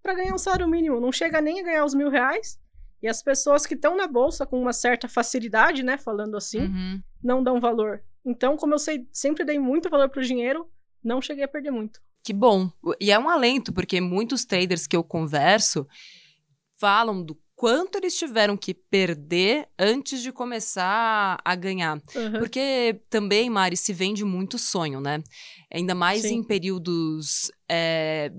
para 0.02 0.14
ganhar 0.14 0.34
um 0.34 0.38
salário 0.38 0.68
mínimo? 0.68 1.00
Não 1.00 1.10
chega 1.10 1.40
nem 1.40 1.62
a 1.62 1.64
ganhar 1.64 1.86
os 1.86 1.94
mil 1.96 2.10
reais. 2.10 2.60
E 3.02 3.08
as 3.08 3.24
pessoas 3.24 3.66
que 3.66 3.76
estão 3.76 3.96
na 3.96 4.08
bolsa 4.08 4.46
com 4.46 4.62
uma 4.62 4.74
certa 4.74 5.08
facilidade, 5.08 5.82
né, 5.82 5.98
falando 5.98 6.36
assim, 6.36 6.64
Uhum. 6.66 7.02
não 7.24 7.42
dão 7.42 7.62
valor. 7.62 8.04
Então, 8.26 8.58
como 8.58 8.74
eu 8.74 8.80
sei, 8.80 9.08
sempre 9.10 9.46
dei 9.46 9.58
muito 9.58 9.90
valor 9.90 10.10
pro 10.10 10.22
dinheiro, 10.22 10.70
não 11.02 11.22
cheguei 11.22 11.46
a 11.46 11.48
perder 11.48 11.72
muito. 11.72 12.02
Que 12.26 12.34
bom. 12.34 12.70
E 13.00 13.10
é 13.10 13.18
um 13.18 13.30
alento, 13.30 13.72
porque 13.72 14.02
muitos 14.02 14.44
traders 14.44 14.86
que 14.86 14.98
eu 14.98 15.04
converso 15.04 15.88
falam 16.78 17.24
do 17.24 17.36
quanto 17.64 17.98
eles 17.98 18.18
tiveram 18.18 18.58
que 18.58 18.74
perder 18.74 19.70
antes 19.80 20.22
de 20.22 20.34
começar 20.34 21.40
a 21.46 21.56
ganhar. 21.56 21.96
Uhum. 22.14 22.40
Porque 22.40 23.00
também, 23.10 23.50
Mari, 23.50 23.78
se 23.78 23.94
vende 23.94 24.26
muito 24.26 24.58
sonho, 24.58 25.00
né? 25.00 25.24
Ainda 25.74 25.96
mais 25.96 26.24
Sim. 26.24 26.40
em 26.40 26.44
períodos 26.44 27.50
é, 27.70 28.34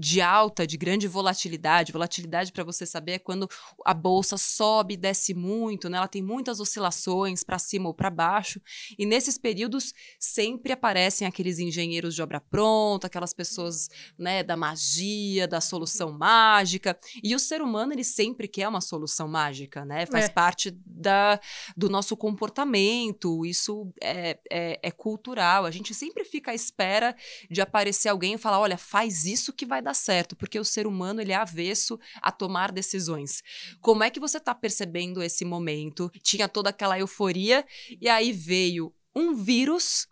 de 0.00 0.20
alta, 0.22 0.66
de 0.66 0.78
grande 0.78 1.06
volatilidade. 1.06 1.92
Volatilidade, 1.92 2.52
para 2.52 2.64
você 2.64 2.86
saber, 2.86 3.12
é 3.12 3.18
quando 3.18 3.46
a 3.84 3.92
bolsa 3.92 4.38
sobe 4.38 4.94
e 4.94 4.96
desce 4.96 5.34
muito, 5.34 5.90
né? 5.90 5.98
Ela 5.98 6.08
tem 6.08 6.22
muitas 6.22 6.58
oscilações 6.58 7.44
para 7.44 7.58
cima 7.58 7.88
ou 7.88 7.94
para 7.94 8.08
baixo. 8.08 8.60
E 8.98 9.04
nesses 9.04 9.36
períodos 9.36 9.92
sempre 10.18 10.72
aparecem 10.72 11.26
aqueles 11.28 11.58
engenheiros 11.58 12.14
de 12.14 12.22
obra 12.22 12.40
pronta, 12.40 13.06
aquelas 13.08 13.34
pessoas, 13.34 13.88
né, 14.18 14.42
da 14.42 14.56
magia, 14.56 15.46
da 15.46 15.60
solução 15.60 16.10
mágica. 16.12 16.98
E 17.22 17.34
o 17.34 17.38
ser 17.38 17.60
humano, 17.60 17.92
ele 17.92 18.04
sempre 18.04 18.48
quer 18.48 18.68
uma 18.68 18.80
solução 18.80 19.28
mágica, 19.28 19.84
né? 19.84 20.06
Faz 20.06 20.24
É. 20.26 20.28
parte 20.30 20.70
da, 20.86 21.38
do 21.76 21.90
nosso 21.90 22.16
comportamento. 22.16 23.44
Isso 23.44 23.92
é, 24.02 24.38
é, 24.50 24.78
é 24.82 24.90
cultural. 24.90 25.66
A 25.66 25.70
gente 25.70 25.94
sempre 25.94 26.24
fica 26.24 26.52
à 26.52 26.54
espera 26.54 27.14
de 27.50 27.60
aparecer 27.60 28.08
alguém 28.08 28.34
e 28.34 28.38
falar: 28.38 28.58
olha, 28.60 28.78
faz 28.78 29.26
isso 29.26 29.52
que 29.52 29.66
vai 29.66 29.82
dar 29.82 29.89
certo, 29.94 30.36
porque 30.36 30.58
o 30.58 30.64
ser 30.64 30.86
humano 30.86 31.20
ele 31.20 31.32
é 31.32 31.36
avesso 31.36 31.98
a 32.20 32.30
tomar 32.30 32.72
decisões. 32.72 33.42
Como 33.80 34.02
é 34.02 34.10
que 34.10 34.20
você 34.20 34.38
está 34.38 34.54
percebendo 34.54 35.22
esse 35.22 35.44
momento? 35.44 36.10
Tinha 36.22 36.48
toda 36.48 36.70
aquela 36.70 36.98
euforia 36.98 37.64
e 38.00 38.08
aí 38.08 38.32
veio 38.32 38.94
um 39.14 39.34
vírus 39.34 40.06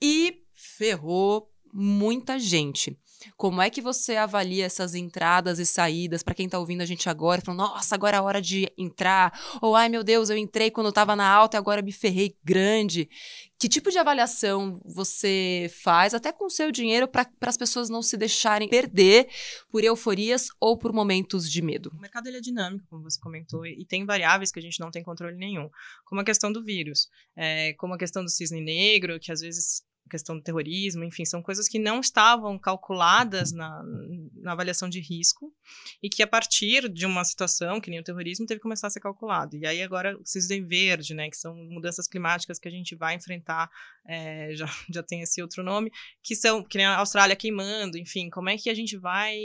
e 0.00 0.42
ferrou 0.52 1.50
muita 1.72 2.38
gente. 2.38 2.98
Como 3.36 3.60
é 3.60 3.70
que 3.70 3.80
você 3.80 4.16
avalia 4.16 4.64
essas 4.64 4.94
entradas 4.94 5.58
e 5.58 5.66
saídas 5.66 6.22
para 6.22 6.34
quem 6.34 6.48
tá 6.48 6.58
ouvindo 6.58 6.82
a 6.82 6.86
gente 6.86 7.08
agora, 7.08 7.40
falando, 7.40 7.60
nossa, 7.60 7.94
agora 7.94 8.16
é 8.16 8.20
a 8.20 8.22
hora 8.22 8.40
de 8.40 8.70
entrar, 8.76 9.32
ou 9.60 9.74
ai 9.74 9.88
meu 9.88 10.04
Deus, 10.04 10.30
eu 10.30 10.36
entrei 10.36 10.70
quando 10.70 10.92
tava 10.92 11.16
na 11.16 11.28
alta 11.28 11.56
e 11.56 11.58
agora 11.58 11.82
me 11.82 11.92
ferrei 11.92 12.36
grande. 12.44 13.08
Que 13.58 13.68
tipo 13.68 13.90
de 13.90 13.98
avaliação 13.98 14.80
você 14.84 15.70
faz, 15.82 16.12
até 16.12 16.30
com 16.30 16.44
o 16.44 16.50
seu 16.50 16.70
dinheiro, 16.70 17.08
para 17.08 17.26
as 17.42 17.56
pessoas 17.56 17.88
não 17.88 18.02
se 18.02 18.16
deixarem 18.16 18.68
perder 18.68 19.28
por 19.70 19.82
euforias 19.82 20.48
ou 20.60 20.76
por 20.76 20.92
momentos 20.92 21.50
de 21.50 21.62
medo? 21.62 21.90
O 21.94 22.00
mercado 22.00 22.26
ele 22.26 22.36
é 22.36 22.40
dinâmico, 22.40 22.84
como 22.90 23.02
você 23.02 23.18
comentou, 23.18 23.64
e 23.64 23.86
tem 23.86 24.04
variáveis 24.04 24.52
que 24.52 24.58
a 24.58 24.62
gente 24.62 24.78
não 24.78 24.90
tem 24.90 25.02
controle 25.02 25.36
nenhum, 25.36 25.70
como 26.04 26.20
a 26.20 26.24
questão 26.24 26.52
do 26.52 26.62
vírus, 26.62 27.08
é, 27.34 27.72
como 27.74 27.94
a 27.94 27.98
questão 27.98 28.22
do 28.22 28.30
cisne 28.30 28.60
negro, 28.60 29.18
que 29.18 29.32
às 29.32 29.40
vezes 29.40 29.82
questão 30.08 30.36
do 30.36 30.42
terrorismo, 30.42 31.04
enfim, 31.04 31.24
são 31.24 31.42
coisas 31.42 31.68
que 31.68 31.78
não 31.78 32.00
estavam 32.00 32.58
calculadas 32.58 33.52
na, 33.52 33.82
na 34.34 34.52
avaliação 34.52 34.88
de 34.88 35.00
risco 35.00 35.52
e 36.02 36.08
que 36.08 36.22
a 36.22 36.26
partir 36.26 36.88
de 36.88 37.06
uma 37.06 37.24
situação, 37.24 37.80
que 37.80 37.90
nem 37.90 38.00
o 38.00 38.04
terrorismo, 38.04 38.46
teve 38.46 38.58
que 38.58 38.62
começar 38.62 38.86
a 38.86 38.90
ser 38.90 39.00
calculado. 39.00 39.56
E 39.56 39.66
aí 39.66 39.82
agora 39.82 40.16
o 40.16 40.24
cisne 40.24 40.60
verde, 40.60 41.14
né, 41.14 41.28
que 41.28 41.36
são 41.36 41.54
mudanças 41.54 42.06
climáticas 42.06 42.58
que 42.58 42.68
a 42.68 42.70
gente 42.70 42.94
vai 42.94 43.14
enfrentar, 43.14 43.70
é, 44.06 44.54
já, 44.54 44.66
já 44.92 45.02
tem 45.02 45.22
esse 45.22 45.42
outro 45.42 45.62
nome, 45.62 45.90
que 46.22 46.34
são, 46.34 46.62
que 46.62 46.78
nem 46.78 46.86
a 46.86 46.98
Austrália 46.98 47.36
queimando, 47.36 47.98
enfim, 47.98 48.30
como 48.30 48.48
é 48.48 48.56
que 48.56 48.70
a 48.70 48.74
gente 48.74 48.96
vai 48.96 49.36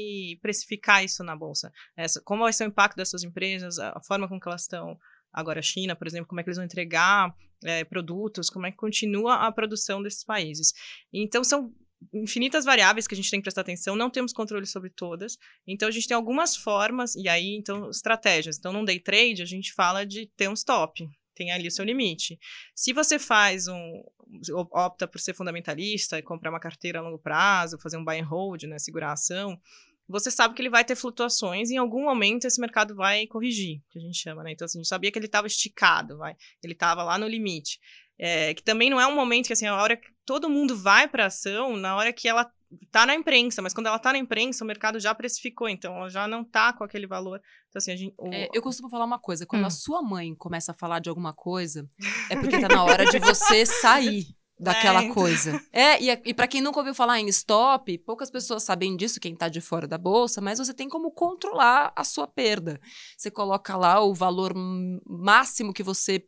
precificar 0.42 1.04
isso 1.04 1.24
na 1.24 1.36
Bolsa? 1.36 1.72
Essa, 1.96 2.22
como 2.22 2.44
vai 2.44 2.54
ser 2.54 2.66
o 2.66 2.68
impacto 2.68 2.98
dessas 2.98 3.24
empresas, 3.24 3.80
a 3.80 4.00
forma 4.02 4.28
com 4.28 4.40
que 4.40 4.48
elas 4.48 4.62
estão 4.62 4.98
agora 5.32 5.60
a 5.60 5.64
China, 5.64 5.96
por 5.96 6.08
exemplo, 6.08 6.28
como 6.28 6.40
é 6.40 6.44
que 6.44 6.50
eles 6.50 6.58
vão 6.58 6.66
entregar 6.66 7.34
é, 7.64 7.84
produtos, 7.84 8.50
como 8.50 8.66
é 8.66 8.72
que 8.72 8.78
continua 8.78 9.36
a 9.36 9.52
produção 9.52 10.02
desses 10.02 10.24
países. 10.24 10.74
Então, 11.14 11.44
são 11.44 11.74
infinitas 12.14 12.66
variáveis 12.66 13.08
que 13.08 13.14
a 13.14 13.18
gente 13.18 13.30
tem 13.30 13.40
que 13.40 13.44
prestar 13.44 13.62
atenção, 13.62 13.96
não 13.96 14.10
temos 14.10 14.34
controle 14.34 14.66
sobre 14.66 14.90
todas, 14.90 15.38
então 15.68 15.88
a 15.88 15.92
gente 15.92 16.08
tem 16.08 16.16
algumas 16.16 16.56
formas, 16.56 17.16
e 17.16 17.30
aí, 17.30 17.56
então, 17.56 17.90
estratégias. 17.90 18.58
Então, 18.58 18.74
num 18.74 18.84
day 18.84 19.00
trade, 19.00 19.42
a 19.42 19.46
gente 19.46 19.74
fala 19.74 20.06
de 20.06 20.26
ter 20.36 20.50
um 20.50 20.54
stop, 20.54 21.08
tem 21.36 21.52
ali 21.52 21.68
o 21.68 21.72
seu 21.72 21.86
limite. 21.86 22.40
Se 22.76 22.92
você 22.92 23.20
faz 23.20 23.68
um, 23.68 24.04
opta 24.72 25.08
por 25.08 25.20
ser 25.20 25.34
fundamentalista 25.34 26.18
e 26.18 26.24
comprar 26.24 26.50
uma 26.50 26.60
carteira 26.60 27.00
a 27.00 27.02
longo 27.02 27.20
prazo, 27.20 27.80
fazer 27.80 27.98
um 27.98 28.06
buy 28.06 28.20
and 28.20 28.26
hold, 28.26 28.64
né, 28.64 28.80
segurar 28.80 29.10
a 29.10 29.14
ação, 29.14 29.60
você 30.12 30.30
sabe 30.30 30.54
que 30.54 30.62
ele 30.62 30.70
vai 30.70 30.84
ter 30.84 30.96
flutuações 30.96 31.70
e 31.70 31.76
em 31.76 31.78
algum 31.78 32.04
momento 32.04 32.46
esse 32.46 32.60
mercado 32.60 32.96
vai 32.96 33.26
corrigir, 33.28 33.82
que 33.90 33.98
a 33.98 34.02
gente 34.02 34.18
chama, 34.18 34.44
né? 34.44 34.52
Então, 34.52 34.66
assim, 34.66 34.80
a 34.80 34.82
gente 34.82 34.90
sabia 34.90 35.12
que 35.12 35.18
ele 35.18 35.26
estava 35.26 35.48
esticado, 35.48 36.18
vai. 36.18 36.36
Ele 36.64 36.74
estava 36.74 37.04
lá 37.04 37.18
no 37.18 37.28
limite. 37.28 37.80
É, 38.20 38.54
que 38.54 38.62
também 38.62 38.90
não 38.90 39.02
é 39.02 39.08
um 39.08 39.16
momento 39.16 39.48
que, 39.48 39.54
assim, 39.54 39.66
a 39.66 39.76
hora 39.76 39.98
que 39.98 40.08
todo 40.26 40.50
mundo 40.50 40.78
vai 40.78 41.08
para 41.08 41.26
ação, 41.26 41.76
na 41.76 41.96
hora 41.96 42.14
que 42.14 42.28
ela 42.28 42.48
tá 42.92 43.06
na 43.06 43.16
imprensa, 43.16 43.62
mas 43.62 43.74
quando 43.74 43.88
ela 43.88 44.00
tá 44.00 44.14
na 44.14 44.20
imprensa, 44.20 44.64
o 44.64 44.68
mercado 44.68 45.00
já 45.00 45.14
precificou, 45.14 45.68
então 45.68 45.96
ela 45.96 46.10
já 46.10 46.28
não 46.28 46.44
tá 46.44 46.72
com 46.72 46.84
aquele 46.84 47.08
valor. 47.08 47.42
Então, 47.70 47.80
assim, 47.80 47.92
a 47.92 47.96
gente. 47.96 48.14
O... 48.18 48.32
É, 48.32 48.48
eu 48.54 48.62
costumo 48.62 48.90
falar 48.90 49.06
uma 49.06 49.20
coisa: 49.20 49.46
quando 49.46 49.64
Hum. 49.64 49.68
a 49.68 49.72
sua 49.72 50.02
mãe 50.02 50.36
começa 50.36 50.72
a 50.72 50.76
falar 50.76 51.00
de 51.00 51.10
alguma 51.10 51.34
coisa, 51.34 51.90
é 52.30 52.36
porque 52.36 52.60
tá 52.60 52.68
na 52.70 52.84
hora 52.84 53.06
de 53.06 53.20
você 53.20 53.66
sair 53.66 54.28
daquela 54.62 55.00
É, 55.02 55.04
então. 55.04 55.16
coisa. 55.16 55.52
É, 55.74 56.02
e, 56.04 56.10
e 56.26 56.34
para 56.34 56.48
quem 56.48 56.62
nunca 56.62 56.80
ouviu 56.80 56.94
falar 56.94 57.20
em 57.20 57.28
stop, 57.30 57.98
poucas 58.00 58.30
pessoas 58.30 58.64
sabem 58.64 58.96
disso, 58.96 59.20
quem 59.20 59.36
tá 59.36 59.48
de 59.50 59.60
fora 59.62 59.88
da 59.88 59.98
bolsa, 59.98 60.40
mas 60.42 60.60
você 60.60 60.74
tem 60.74 60.88
como 60.88 61.12
controlar 61.12 61.92
a 61.96 62.04
sua 62.04 62.28
perda. 62.28 62.80
Você 63.18 63.32
coloca 63.32 63.76
lá 63.76 64.02
o 64.02 64.14
valor 64.14 64.54
máximo 65.08 65.74
que 65.74 65.84
você 65.84 66.26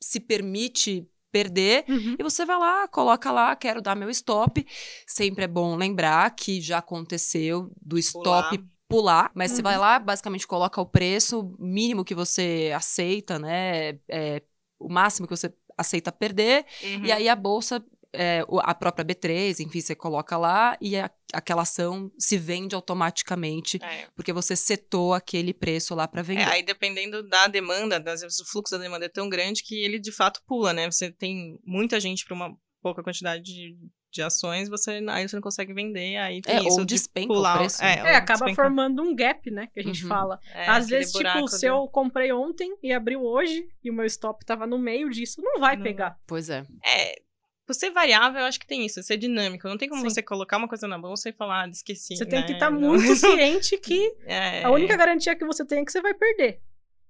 se 0.00 0.18
permite 0.20 1.06
perder 1.30 1.84
Uhum. 1.88 2.16
e 2.18 2.22
você 2.22 2.46
vai 2.46 2.58
lá, 2.58 2.88
coloca 2.88 3.30
lá, 3.30 3.54
quero 3.54 3.82
dar 3.82 3.94
meu 3.94 4.08
stop. 4.10 4.66
Sempre 5.06 5.44
é 5.44 5.48
bom 5.48 5.76
lembrar 5.76 6.30
que 6.34 6.60
já 6.60 6.78
aconteceu 6.78 7.70
do 7.82 7.98
stop 7.98 8.56
Pular. 8.56 8.68
pular, 8.88 9.30
mas 9.34 9.50
você 9.50 9.56
Uhum. 9.58 9.62
vai 9.64 9.78
lá, 9.78 9.98
basicamente 9.98 10.46
coloca 10.46 10.80
o 10.80 10.86
preço 10.86 11.54
mínimo 11.58 12.04
que 12.04 12.14
você 12.14 12.72
aceita, 12.74 13.38
né? 13.38 13.98
É, 14.08 14.42
o 14.78 14.88
máximo 14.88 15.26
que 15.26 15.36
você 15.36 15.52
aceita 15.76 16.10
perder, 16.12 16.64
Uhum. 16.82 17.04
e 17.04 17.12
aí 17.12 17.28
a 17.28 17.36
bolsa. 17.36 17.84
é, 18.18 18.42
a 18.62 18.74
própria 18.74 19.04
B3, 19.04 19.60
enfim, 19.60 19.78
você 19.78 19.94
coloca 19.94 20.38
lá 20.38 20.78
e 20.80 20.96
a- 20.96 21.10
aquela 21.34 21.62
ação 21.62 22.10
se 22.18 22.38
vende 22.38 22.74
automaticamente, 22.74 23.78
É. 23.82 24.08
porque 24.14 24.32
você 24.32 24.56
setou 24.56 25.12
aquele 25.12 25.52
preço 25.52 25.94
lá 25.94 26.08
para 26.08 26.20
É, 26.20 26.24
vender. 26.24 26.48
aí 26.48 26.62
dependendo 26.62 27.22
da 27.28 27.46
demanda, 27.46 27.96
às 28.10 28.22
vezes 28.22 28.40
o 28.40 28.46
fluxo 28.46 28.74
da 28.74 28.82
demanda 28.82 29.04
é 29.04 29.08
tão 29.10 29.28
grande 29.28 29.62
que 29.62 29.74
ele 29.84 29.98
de 29.98 30.10
fato 30.12 30.40
pula, 30.46 30.72
né? 30.72 30.90
Você 30.90 31.10
tem 31.12 31.58
muita 31.62 32.00
gente 32.00 32.24
para 32.24 32.34
uma 32.34 32.56
pouca 32.80 33.02
quantidade 33.02 33.42
de, 33.42 33.76
de 34.16 34.22
ações, 34.22 34.68
você 34.68 35.00
aí 35.08 35.28
você 35.28 35.36
não 35.36 35.42
consegue 35.42 35.72
vender, 35.72 36.16
aí 36.16 36.40
tem 36.42 36.56
É, 36.56 36.58
isso 36.60 36.80
ou 36.80 36.84
de 36.84 36.94
despenca 36.94 37.32
o 37.32 37.36
pular, 37.36 37.58
preço, 37.58 37.82
É, 37.84 37.96
né? 37.96 38.02
ou 38.02 38.08
É, 38.08 38.16
acaba 38.16 38.46
despencar. 38.46 38.54
formando 38.64 39.02
um 39.02 39.14
gap, 39.14 39.50
né? 39.50 39.68
Que 39.72 39.80
a 39.80 39.82
gente 39.82 40.02
Uhum. 40.02 40.08
fala. 40.08 40.40
É, 40.52 40.68
Às 40.68 40.88
vezes, 40.88 41.12
tipo, 41.12 41.46
se 41.48 41.60
do- 41.60 41.66
eu 41.66 41.88
comprei 41.88 42.32
ontem 42.32 42.76
e 42.82 42.92
abriu 42.92 43.22
hoje 43.22 43.68
e 43.84 43.90
o 43.90 43.94
meu 43.94 44.04
stop 44.06 44.44
tava 44.44 44.66
no 44.66 44.78
meio 44.78 45.08
disso, 45.10 45.40
não 45.42 45.60
vai 45.60 45.76
Não 45.76 45.82
pegar. 45.84 46.18
Pois 46.26 46.50
é. 46.50 46.64
É, 46.84 47.20
por 47.66 47.74
ser 47.74 47.90
variável, 47.90 48.40
eu 48.40 48.46
acho 48.46 48.58
que 48.60 48.66
tem 48.66 48.86
isso, 48.86 49.02
ser 49.02 49.16
dinâmico. 49.16 49.68
Não 49.68 49.76
tem 49.76 49.88
como 49.88 50.00
Sim. 50.02 50.08
você 50.10 50.22
colocar 50.22 50.56
uma 50.56 50.68
coisa 50.68 50.86
na 50.88 50.98
bolsa 50.98 51.28
e 51.28 51.32
falar, 51.32 51.64
ah, 51.64 51.68
esqueci. 51.68 52.16
Você 52.16 52.24
tem 52.24 52.42
que 52.44 52.52
né? 52.52 52.56
estar 52.58 52.70
Não. 52.70 52.80
muito 52.80 53.14
ciente 53.16 53.76
que 53.78 54.14
É, 54.24 54.62
a 54.64 54.70
única 54.70 54.96
garantia 54.96 55.34
que 55.36 55.44
você 55.44 55.64
tem 55.64 55.80
é 55.80 55.84
que 55.84 55.92
você 55.92 56.00
vai 56.00 56.14
perder. 56.14 56.60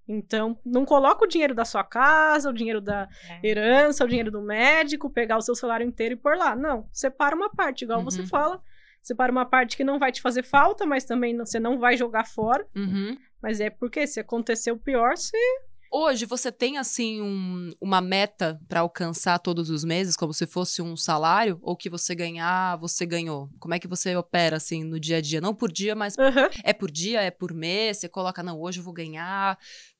Então, 0.09 0.59
não 0.65 0.85
coloca 0.85 1.25
o 1.25 1.29
dinheiro 1.29 1.55
da 1.55 1.65
sua 1.65 1.83
casa, 1.83 2.49
o 2.51 2.53
dinheiro 2.53 2.81
da 2.81 3.09
é. 3.29 3.49
herança, 3.49 4.05
o 4.05 4.09
dinheiro 4.09 4.31
do 4.31 4.41
médico, 4.41 5.11
pegar 5.11 5.37
o 5.37 5.43
seu 5.43 5.55
salário 5.55 5.87
inteiro 5.87 6.15
e 6.15 6.17
pôr 6.17 6.37
lá. 6.37 6.55
Não, 6.55 6.89
separa 6.93 7.35
uma 7.35 7.51
parte, 7.51 7.83
igual 7.83 8.03
você 8.05 8.21
Uhum. 8.21 8.27
fala. 8.29 8.61
Separa 9.03 9.31
uma 9.33 9.45
parte 9.47 9.77
que 9.77 9.85
não 9.85 9.99
vai 9.99 10.11
te 10.13 10.21
fazer 10.23 10.43
falta, 10.43 10.85
mas 10.87 11.05
também 11.05 11.33
não- 11.35 11.47
você 11.47 11.59
não 11.61 11.79
vai 11.79 11.97
jogar 11.97 12.25
fora. 12.27 12.67
Uhum. 12.75 13.17
Mas 13.43 13.61
é 13.61 13.71
porque 13.71 14.07
se 14.07 14.19
acontecer 14.21 14.71
o 14.73 14.79
pior, 14.79 15.17
você 15.17 15.37
Hoje 15.89 16.27
você 16.27 16.51
tem 16.51 16.79
assim 16.79 17.23
um- 17.23 17.71
uma 17.81 18.01
meta 18.01 18.61
para 18.69 18.81
alcançar 18.81 19.39
todos 19.39 19.71
os 19.71 19.85
meses, 19.85 20.17
como 20.17 20.35
se 20.35 20.45
fosse 20.45 20.83
um 20.83 20.97
salário, 20.97 21.61
ou 21.63 21.77
que 21.77 21.89
você 21.89 22.13
ganhar, 22.13 22.77
você 22.79 23.07
ganhou? 23.07 23.49
Como 23.61 23.73
é 23.73 23.79
que 23.79 23.87
você 23.87 24.15
opera 24.17 24.57
assim 24.57 24.83
no 24.83 24.99
dia 24.99 25.19
a 25.19 25.21
dia? 25.21 25.41
Não 25.41 25.55
por 25.55 25.71
dia, 25.71 25.95
mas 25.95 26.19
Aham. 26.19 26.49
é 26.65 26.73
por 26.73 26.91
dia, 26.91 27.23
é 27.23 27.31
por 27.31 27.55
mês. 27.55 27.99
Você 27.99 28.09
coloca, 28.09 28.43
não, 28.43 28.61
hoje 28.61 28.81
eu 28.81 28.85
vou 28.85 28.93
ganhar 28.93 29.57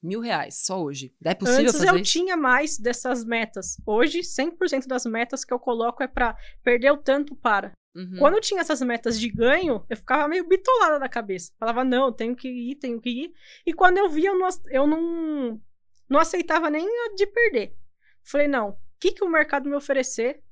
mil 0.07 0.21
reais, 0.21 0.65
só 0.65 0.83
hoje. 0.83 1.15
É 1.25 1.35
possível 1.35 1.63
Antes 1.63 1.73
fazer 1.73 1.91
eu 1.91 1.97
isso? 1.97 2.13
tinha 2.13 2.37
mais 2.37 2.79
dessas 2.79 3.25
metas. 3.25 3.77
Hoje, 3.85 4.21
100% 4.21 4.87
das 4.87 5.05
metas 5.05 5.45
que 5.45 5.53
eu 5.53 5.59
coloco 5.59 6.03
é 6.03 6.07
pra 6.07 6.37
perder 6.63 6.93
o 6.93 6.97
tanto 6.97 7.35
para. 7.35 7.73
Uhum. 7.95 8.17
Quando 8.19 8.35
eu 8.35 8.41
tinha 8.41 8.61
essas 8.61 8.83
metas 8.83 9.19
de 9.19 9.29
ganho, 9.29 9.85
eu 9.89 9.97
ficava 9.97 10.29
meio 10.29 10.47
bitolada 10.47 10.99
da 10.99 11.09
cabeça. 11.09 11.53
Falava, 11.59 11.83
não, 11.83 12.13
tenho 12.13 12.37
que 12.37 12.49
ir, 12.49 12.77
tenho 12.77 13.01
que 13.01 13.09
ir. 13.09 13.33
E 13.67 13.73
quando 13.73 13.99
eu 13.99 14.09
via, 14.09 14.29
eu 14.29 14.39
não, 14.39 14.49
eu 14.71 14.87
não, 14.87 15.61
não 16.09 16.21
aceitava 16.21 16.69
nem 16.71 16.87
a 16.87 17.15
de 17.15 17.27
perder. 17.27 17.75
Falei, 18.23 18.49
não, 18.49 18.71
o 18.71 18.77
que, 19.01 19.13
que 19.13 19.25
o 19.25 19.31
mercado 19.31 19.69
me 19.69 19.75
oferecer, 19.75 20.43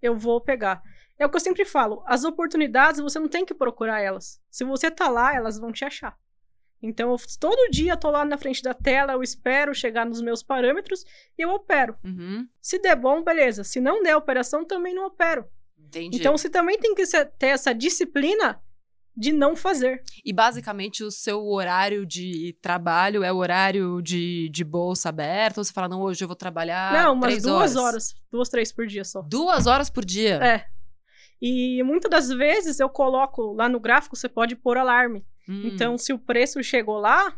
eu 0.00 0.16
vou 0.16 0.40
pegar. 0.40 0.82
É 1.18 1.26
o 1.26 1.30
que 1.30 1.36
eu 1.36 1.40
sempre 1.40 1.64
falo, 1.64 2.02
as 2.06 2.24
oportunidades 2.24 3.00
você 3.00 3.18
não 3.18 3.28
tem 3.28 3.44
que 3.44 3.54
procurar 3.54 4.00
elas. 4.00 4.40
Se 4.50 4.64
você 4.64 4.90
tá 4.90 5.08
lá, 5.08 5.34
elas 5.34 5.58
vão 5.58 5.72
te 5.72 5.84
achar. 5.84 6.16
Então, 6.82 7.10
eu, 7.10 7.16
todo 7.40 7.70
dia 7.70 7.92
eu 7.92 7.96
tô 7.96 8.10
lá 8.10 8.24
na 8.24 8.36
frente 8.36 8.62
da 8.62 8.74
tela, 8.74 9.14
eu 9.14 9.22
espero 9.22 9.74
chegar 9.74 10.04
nos 10.04 10.20
meus 10.20 10.42
parâmetros 10.42 11.04
e 11.38 11.42
eu 11.42 11.50
opero. 11.50 11.96
Uhum. 12.04 12.46
Se 12.60 12.78
der 12.78 12.96
bom, 12.96 13.22
beleza. 13.22 13.64
Se 13.64 13.80
não 13.80 14.02
der 14.02 14.16
operação, 14.16 14.64
também 14.64 14.94
não 14.94 15.06
opero. 15.06 15.46
Entendi. 15.78 16.18
Então, 16.18 16.36
você 16.36 16.48
também 16.48 16.78
tem 16.78 16.94
que 16.94 17.04
ter 17.38 17.46
essa 17.46 17.72
disciplina 17.72 18.60
de 19.16 19.32
não 19.32 19.56
fazer. 19.56 20.02
E 20.22 20.32
basicamente 20.32 21.02
o 21.02 21.10
seu 21.10 21.42
horário 21.46 22.04
de 22.04 22.54
trabalho 22.60 23.24
é 23.24 23.32
o 23.32 23.36
horário 23.36 24.02
de, 24.02 24.50
de 24.50 24.62
bolsa 24.62 25.08
aberta? 25.08 25.60
Ou 25.60 25.64
você 25.64 25.72
fala, 25.72 25.88
não, 25.88 26.02
hoje 26.02 26.22
eu 26.22 26.28
vou 26.28 26.36
trabalhar. 26.36 26.92
não, 26.92 27.14
umas 27.14 27.42
duas 27.42 27.76
horas. 27.76 27.76
horas. 27.76 28.14
Duas, 28.30 28.48
três 28.50 28.70
por 28.70 28.86
dia 28.86 29.04
só. 29.04 29.22
Duas 29.22 29.66
horas 29.66 29.88
por 29.88 30.04
dia? 30.04 30.34
É. 30.44 30.66
E 31.40 31.82
muitas 31.82 32.10
das 32.10 32.28
vezes 32.28 32.80
eu 32.80 32.88
coloco 32.88 33.52
lá 33.52 33.68
no 33.68 33.78
gráfico, 33.80 34.16
você 34.16 34.28
pode 34.28 34.56
pôr 34.56 34.76
alarme. 34.78 35.24
Hum. 35.48 35.62
Então, 35.66 35.96
se 35.98 36.12
o 36.12 36.18
preço 36.18 36.62
chegou 36.62 36.98
lá, 36.98 37.36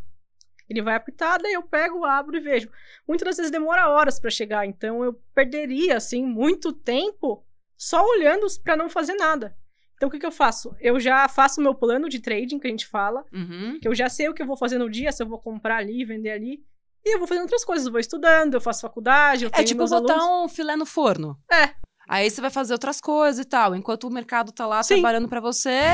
ele 0.69 0.83
vai 0.83 0.95
apitar, 0.95 1.41
daí 1.43 1.53
eu 1.55 1.63
pego, 1.63 2.05
abro 2.05 2.37
e 2.37 2.41
vejo. 2.41 2.71
Muitas 3.07 3.27
das 3.27 3.37
vezes 3.39 3.51
demora 3.53 3.89
horas 3.89 4.21
para 4.21 4.31
chegar, 4.31 4.67
então 4.67 5.03
eu 5.05 5.15
perderia 5.35 5.97
assim 5.97 6.25
muito 6.25 6.73
tempo 6.73 7.45
só 7.77 8.05
olhando 8.05 8.47
para 8.63 8.77
não 8.77 8.89
fazer 8.89 9.15
nada. 9.15 9.57
Então 9.95 10.09
o 10.09 10.13
que, 10.13 10.19
que 10.19 10.27
eu 10.27 10.31
faço? 10.33 10.77
Eu 10.81 11.01
já 11.01 11.27
faço 11.29 11.61
o 11.61 11.65
meu 11.65 11.75
plano 11.75 12.09
de 12.09 12.21
trading 12.21 12.59
que 12.61 12.67
a 12.69 12.71
gente 12.71 12.87
fala, 12.87 13.25
Uhum. 13.33 13.79
que 13.81 13.89
eu 13.89 13.95
já 13.95 14.09
sei 14.09 14.29
o 14.29 14.35
que 14.35 14.41
eu 14.43 14.47
vou 14.47 14.57
fazer 14.57 14.79
no 14.79 14.89
dia, 14.89 15.11
se 15.11 15.23
eu 15.23 15.27
vou 15.27 15.39
comprar 15.41 15.79
ali, 15.79 16.05
vender 16.05 16.31
ali. 16.31 16.63
E 17.05 17.15
eu 17.15 17.19
vou 17.19 17.27
fazendo 17.27 17.43
outras 17.43 17.65
coisas, 17.65 17.87
eu 17.87 17.93
vou 17.93 18.01
estudando, 18.01 18.55
eu 18.55 18.61
faço 18.61 18.83
faculdade, 18.83 19.45
eu 19.45 19.49
É 19.49 19.53
tenho 19.53 19.67
tipo 19.67 19.87
botar 19.89 20.15
alunos. 20.15 20.45
um 20.45 20.49
filé 20.55 20.77
no 20.77 20.87
forno. 20.87 21.37
É. 21.51 21.75
Aí 22.09 22.31
você 22.31 22.41
vai 22.41 22.51
fazer 22.51 22.73
outras 22.73 23.01
coisas 23.01 23.45
e 23.45 23.47
tal, 23.49 23.77
enquanto 23.77 24.05
o 24.05 24.11
mercado 24.11 24.51
tá 24.51 24.67
lá 24.67 24.83
Sim. 24.83 24.95
trabalhando 24.95 25.29
pra 25.29 25.41
você. 25.41 25.93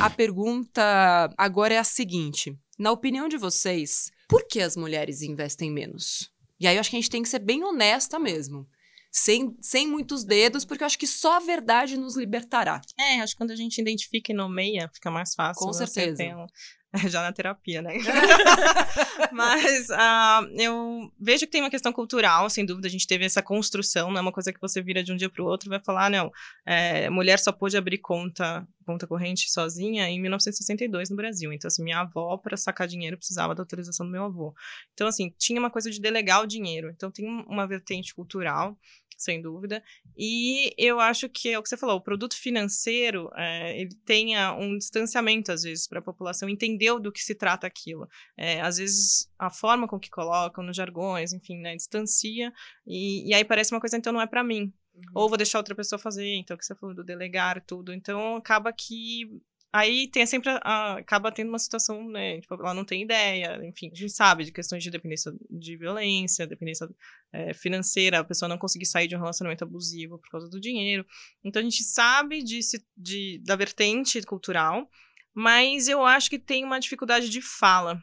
A 0.00 0.10
pergunta 0.10 1.30
agora 1.36 1.74
é 1.74 1.78
a 1.78 1.84
seguinte: 1.84 2.56
na 2.78 2.90
opinião 2.90 3.28
de 3.28 3.36
vocês, 3.36 4.10
por 4.28 4.46
que 4.46 4.60
as 4.60 4.76
mulheres 4.76 5.22
investem 5.22 5.70
menos? 5.70 6.30
E 6.60 6.66
aí 6.66 6.76
eu 6.76 6.80
acho 6.80 6.90
que 6.90 6.96
a 6.96 7.00
gente 7.00 7.10
tem 7.10 7.22
que 7.22 7.28
ser 7.28 7.38
bem 7.40 7.64
honesta 7.64 8.18
mesmo. 8.18 8.66
Sem, 9.10 9.56
sem 9.60 9.86
muitos 9.86 10.24
dedos, 10.24 10.64
porque 10.64 10.82
eu 10.82 10.86
acho 10.86 10.98
que 10.98 11.06
só 11.06 11.36
a 11.36 11.40
verdade 11.40 11.96
nos 11.96 12.16
libertará. 12.16 12.80
É, 12.98 13.20
acho 13.20 13.34
que 13.34 13.38
quando 13.38 13.52
a 13.52 13.56
gente 13.56 13.80
identifica 13.80 14.32
e 14.32 14.34
nomeia, 14.34 14.90
fica 14.92 15.08
mais 15.08 15.34
fácil. 15.34 15.64
Com 15.64 15.72
certeza. 15.72 16.22
um- 16.36 16.46
Já 17.08 17.22
na 17.22 17.32
terapia, 17.32 17.80
né? 17.80 17.92
Mas 19.32 19.90
ah, 19.90 20.46
eu 20.56 21.12
vejo 21.18 21.46
que 21.46 21.52
tem 21.52 21.60
uma 21.60 21.70
questão 21.70 21.92
cultural, 21.92 22.48
sem 22.50 22.64
dúvida. 22.64 22.88
A 22.88 22.90
gente 22.90 23.06
teve 23.06 23.24
essa 23.24 23.42
construção, 23.42 24.10
não 24.10 24.18
é 24.18 24.20
uma 24.20 24.32
coisa 24.32 24.52
que 24.52 24.60
você 24.60 24.82
vira 24.82 25.02
de 25.02 25.12
um 25.12 25.16
dia 25.16 25.28
para 25.28 25.42
o 25.42 25.46
outro 25.46 25.68
e 25.68 25.70
vai 25.70 25.80
falar, 25.80 26.10
não, 26.10 26.30
é, 26.66 27.08
mulher 27.10 27.38
só 27.38 27.52
pôde 27.52 27.76
abrir 27.76 27.98
conta, 27.98 28.66
conta 28.84 29.06
corrente 29.06 29.50
sozinha 29.50 30.08
em 30.08 30.20
1962 30.20 31.10
no 31.10 31.16
Brasil. 31.16 31.52
Então, 31.52 31.68
assim, 31.68 31.82
minha 31.82 32.00
avó, 32.00 32.36
para 32.36 32.56
sacar 32.56 32.86
dinheiro, 32.86 33.16
precisava 33.16 33.54
da 33.54 33.62
autorização 33.62 34.06
do 34.06 34.12
meu 34.12 34.24
avô. 34.24 34.54
Então, 34.92 35.06
assim, 35.06 35.32
tinha 35.38 35.58
uma 35.58 35.70
coisa 35.70 35.90
de 35.90 36.00
delegar 36.00 36.42
o 36.42 36.46
dinheiro. 36.46 36.90
Então, 36.90 37.10
tem 37.10 37.26
uma 37.26 37.66
vertente 37.66 38.14
cultural, 38.14 38.76
sem 39.16 39.40
dúvida. 39.40 39.82
E 40.16 40.72
eu 40.78 41.00
acho 41.00 41.28
que 41.28 41.50
é 41.50 41.58
o 41.58 41.62
que 41.62 41.68
você 41.68 41.76
falou, 41.76 41.96
o 41.96 42.00
produto 42.00 42.36
financeiro, 42.36 43.30
é, 43.36 43.80
ele 43.80 43.94
tenha 44.04 44.54
um 44.54 44.76
distanciamento, 44.76 45.52
às 45.52 45.62
vezes, 45.62 45.86
para 45.86 45.98
a 45.98 46.02
população 46.02 46.48
entender 46.48 46.98
do 47.00 47.12
que 47.12 47.22
se 47.22 47.34
trata 47.34 47.66
aquilo. 47.66 48.08
É, 48.36 48.60
às 48.60 48.76
vezes, 48.76 49.30
a 49.38 49.50
forma 49.50 49.88
com 49.88 49.98
que 49.98 50.10
colocam, 50.10 50.64
nos 50.64 50.76
jargões, 50.76 51.32
enfim, 51.32 51.58
né, 51.58 51.74
distancia, 51.74 52.52
e, 52.86 53.28
e 53.28 53.34
aí 53.34 53.44
parece 53.44 53.72
uma 53.74 53.80
coisa, 53.80 53.96
então, 53.96 54.12
não 54.12 54.20
é 54.20 54.26
para 54.26 54.44
mim. 54.44 54.72
Ou 55.12 55.28
vou 55.28 55.36
deixar 55.36 55.58
outra 55.58 55.74
pessoa 55.74 55.98
fazer, 55.98 56.34
então, 56.36 56.54
o 56.54 56.58
que 56.58 56.64
você 56.64 56.74
falou 56.74 56.94
do 56.94 57.02
delegar, 57.02 57.60
tudo. 57.66 57.92
Então, 57.92 58.36
acaba 58.36 58.72
que 58.72 59.42
Aí 59.76 60.06
tem 60.06 60.24
sempre, 60.24 60.50
a- 60.50 60.60
a- 60.62 60.98
acaba 60.98 61.32
tendo 61.32 61.48
uma 61.48 61.58
situação, 61.58 62.08
né, 62.08 62.40
tipo, 62.40 62.54
ela 62.54 62.72
não 62.72 62.84
tem 62.84 63.02
ideia, 63.02 63.58
enfim, 63.66 63.90
a 63.92 63.96
gente 63.96 64.12
sabe 64.12 64.44
de 64.44 64.52
questões 64.52 64.84
de 64.84 64.88
dependência 64.90 65.32
de 65.50 65.76
violência, 65.76 66.46
dependência 66.46 66.88
é, 67.32 67.52
financeira, 67.52 68.20
a 68.20 68.24
pessoa 68.24 68.48
não 68.48 68.56
conseguir 68.56 68.86
sair 68.86 69.08
de 69.08 69.16
um 69.16 69.18
relacionamento 69.18 69.64
abusivo 69.64 70.16
por 70.20 70.30
causa 70.30 70.48
do 70.48 70.60
dinheiro. 70.60 71.04
Então 71.42 71.58
a 71.58 71.64
gente 71.64 71.82
sabe 71.82 72.40
se- 72.62 72.86
de- 72.96 73.40
da 73.44 73.56
vertente 73.56 74.22
cultural, 74.22 74.88
mas 75.34 75.88
eu 75.88 76.04
acho 76.06 76.30
que 76.30 76.38
tem 76.38 76.64
uma 76.64 76.78
dificuldade 76.78 77.28
de 77.28 77.42
fala, 77.42 78.00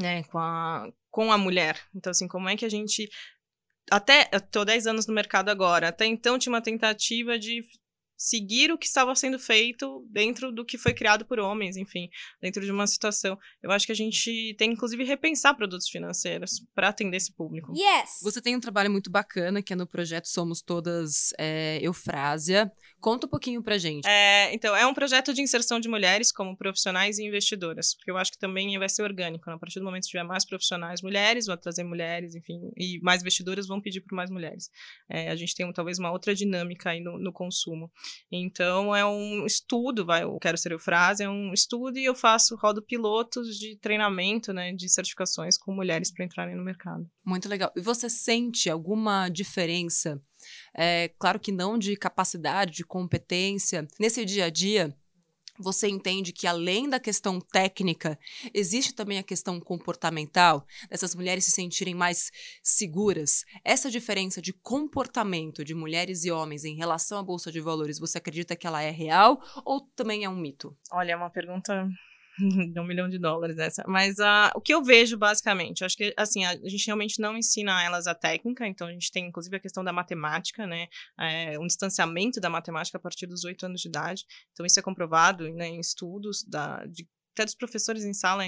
né, 0.00 0.22
com 0.24 0.38
a, 0.38 0.88
com 1.10 1.32
a 1.32 1.38
mulher. 1.38 1.76
Então, 1.92 2.12
assim, 2.12 2.28
como 2.28 2.48
é 2.48 2.56
que 2.56 2.64
a 2.64 2.68
gente. 2.68 3.08
Até. 3.90 4.24
Tô 4.52 4.64
10 4.64 4.86
anos 4.86 5.06
no 5.08 5.12
mercado 5.14 5.48
agora. 5.48 5.88
Até 5.88 6.06
então 6.06 6.38
tinha 6.38 6.52
uma 6.52 6.62
tentativa 6.62 7.36
de 7.38 7.64
seguir 8.16 8.72
o 8.72 8.78
que 8.78 8.86
estava 8.86 9.14
sendo 9.14 9.38
feito 9.38 10.06
dentro 10.10 10.52
do 10.52 10.64
que 10.64 10.78
foi 10.78 10.94
criado 10.94 11.24
por 11.24 11.38
homens, 11.38 11.76
enfim, 11.76 12.08
dentro 12.40 12.64
de 12.64 12.70
uma 12.70 12.86
situação. 12.86 13.38
Eu 13.62 13.70
acho 13.70 13.86
que 13.86 13.92
a 13.92 13.96
gente 13.96 14.54
tem, 14.58 14.72
inclusive, 14.72 15.04
repensar 15.04 15.54
produtos 15.54 15.88
financeiros 15.88 16.64
para 16.74 16.88
atender 16.88 17.16
esse 17.16 17.32
público. 17.32 17.72
Yes! 17.76 18.20
Você 18.22 18.40
tem 18.40 18.56
um 18.56 18.60
trabalho 18.60 18.90
muito 18.90 19.10
bacana 19.10 19.62
que 19.62 19.72
é 19.72 19.76
no 19.76 19.86
projeto 19.86 20.26
Somos 20.28 20.62
Todas 20.62 21.30
é, 21.38 21.78
Eufrásia. 21.82 22.70
Conta 23.00 23.26
um 23.26 23.30
pouquinho 23.30 23.62
pra 23.62 23.76
gente. 23.76 24.08
É, 24.08 24.54
então, 24.54 24.74
é 24.74 24.86
um 24.86 24.94
projeto 24.94 25.34
de 25.34 25.42
inserção 25.42 25.78
de 25.78 25.88
mulheres 25.88 26.32
como 26.32 26.56
profissionais 26.56 27.18
e 27.18 27.24
investidoras, 27.24 27.94
porque 27.94 28.10
eu 28.10 28.16
acho 28.16 28.32
que 28.32 28.38
também 28.38 28.78
vai 28.78 28.88
ser 28.88 29.02
orgânico. 29.02 29.48
né? 29.50 29.56
A 29.56 29.58
partir 29.58 29.78
do 29.78 29.84
momento 29.84 30.04
que 30.04 30.10
tiver 30.10 30.24
mais 30.24 30.44
profissionais 30.46 31.02
mulheres, 31.02 31.46
vai 31.46 31.58
trazer 31.58 31.84
mulheres, 31.84 32.34
enfim, 32.34 32.60
e 32.76 32.98
mais 33.02 33.20
investidoras 33.20 33.66
vão 33.66 33.80
pedir 33.80 34.00
por 34.00 34.14
mais 34.14 34.30
mulheres. 34.30 34.70
É, 35.08 35.30
a 35.30 35.36
gente 35.36 35.54
tem 35.54 35.66
um, 35.66 35.72
talvez 35.72 35.98
uma 35.98 36.10
outra 36.10 36.34
dinâmica 36.34 36.90
aí 36.90 37.00
no, 37.00 37.18
no 37.18 37.32
consumo. 37.32 37.90
Então, 38.30 38.94
é 38.94 39.04
um 39.04 39.46
estudo, 39.46 40.04
vai, 40.04 40.24
eu 40.24 40.38
quero 40.38 40.58
ser 40.58 40.72
eu 40.72 40.78
frase, 40.78 41.22
é 41.22 41.28
um 41.28 41.52
estudo 41.52 41.98
e 41.98 42.04
eu 42.04 42.14
faço, 42.14 42.56
rodo 42.56 42.82
pilotos 42.82 43.56
de 43.56 43.76
treinamento, 43.78 44.52
né, 44.52 44.72
de 44.72 44.88
certificações 44.88 45.56
com 45.56 45.72
mulheres 45.72 46.12
para 46.12 46.24
entrarem 46.24 46.56
no 46.56 46.64
mercado. 46.64 47.08
Muito 47.24 47.48
legal. 47.48 47.72
E 47.76 47.80
você 47.80 48.08
sente 48.08 48.68
alguma 48.68 49.28
diferença? 49.28 50.20
É, 50.76 51.08
claro 51.18 51.40
que 51.40 51.52
não 51.52 51.78
de 51.78 51.96
capacidade, 51.96 52.72
de 52.72 52.84
competência. 52.84 53.86
Nesse 53.98 54.24
dia 54.24 54.46
a 54.46 54.50
dia, 54.50 54.94
você 55.58 55.88
entende 55.88 56.32
que 56.32 56.46
além 56.46 56.88
da 56.88 56.98
questão 56.98 57.40
técnica, 57.40 58.18
existe 58.52 58.94
também 58.94 59.18
a 59.18 59.22
questão 59.22 59.60
comportamental, 59.60 60.66
dessas 60.88 61.14
mulheres 61.14 61.44
se 61.44 61.50
sentirem 61.50 61.94
mais 61.94 62.30
seguras. 62.62 63.44
Essa 63.64 63.90
diferença 63.90 64.40
de 64.40 64.52
comportamento 64.52 65.64
de 65.64 65.74
mulheres 65.74 66.24
e 66.24 66.30
homens 66.30 66.64
em 66.64 66.74
relação 66.74 67.18
à 67.18 67.22
bolsa 67.22 67.50
de 67.50 67.60
valores, 67.60 67.98
você 67.98 68.18
acredita 68.18 68.56
que 68.56 68.66
ela 68.66 68.82
é 68.82 68.90
real 68.90 69.40
ou 69.64 69.80
também 69.94 70.24
é 70.24 70.28
um 70.28 70.36
mito? 70.36 70.76
Olha, 70.90 71.12
é 71.12 71.16
uma 71.16 71.30
pergunta 71.30 71.88
um 72.76 72.84
milhão 72.84 73.08
de 73.08 73.18
dólares 73.18 73.58
essa. 73.58 73.84
Mas 73.86 74.18
ah, 74.18 74.52
o 74.54 74.60
que 74.60 74.74
eu 74.74 74.82
vejo, 74.82 75.16
basicamente, 75.16 75.82
eu 75.82 75.86
acho 75.86 75.96
que, 75.96 76.12
assim, 76.16 76.44
a, 76.44 76.54
gente 76.68 76.86
realmente 76.86 77.20
não 77.20 77.36
ensina 77.36 77.82
elas 77.82 78.06
a 78.06 78.14
técnica, 78.14 78.66
então 78.66 78.88
a 78.88 78.92
gente 78.92 79.10
tem, 79.10 79.26
inclusive, 79.26 79.56
a 79.56 79.60
questão 79.60 79.84
da 79.84 79.92
matemática, 79.92 80.66
né? 80.66 80.88
É, 81.18 81.58
um 81.58 81.66
distanciamento 81.66 82.40
da 82.40 82.50
matemática 82.50 82.98
a 82.98 83.00
partir 83.00 83.26
dos 83.26 83.44
oito 83.44 83.66
anos 83.66 83.80
de 83.80 83.88
idade. 83.88 84.24
Então, 84.52 84.66
isso 84.66 84.78
é 84.78 84.82
comprovado 84.82 85.48
né, 85.52 85.68
em 85.68 85.80
estudos 85.80 86.44
da, 86.44 86.84
de, 86.86 87.06
até 87.32 87.44
dos 87.44 87.54
professores 87.54 88.04
em 88.04 88.12
sala, 88.12 88.44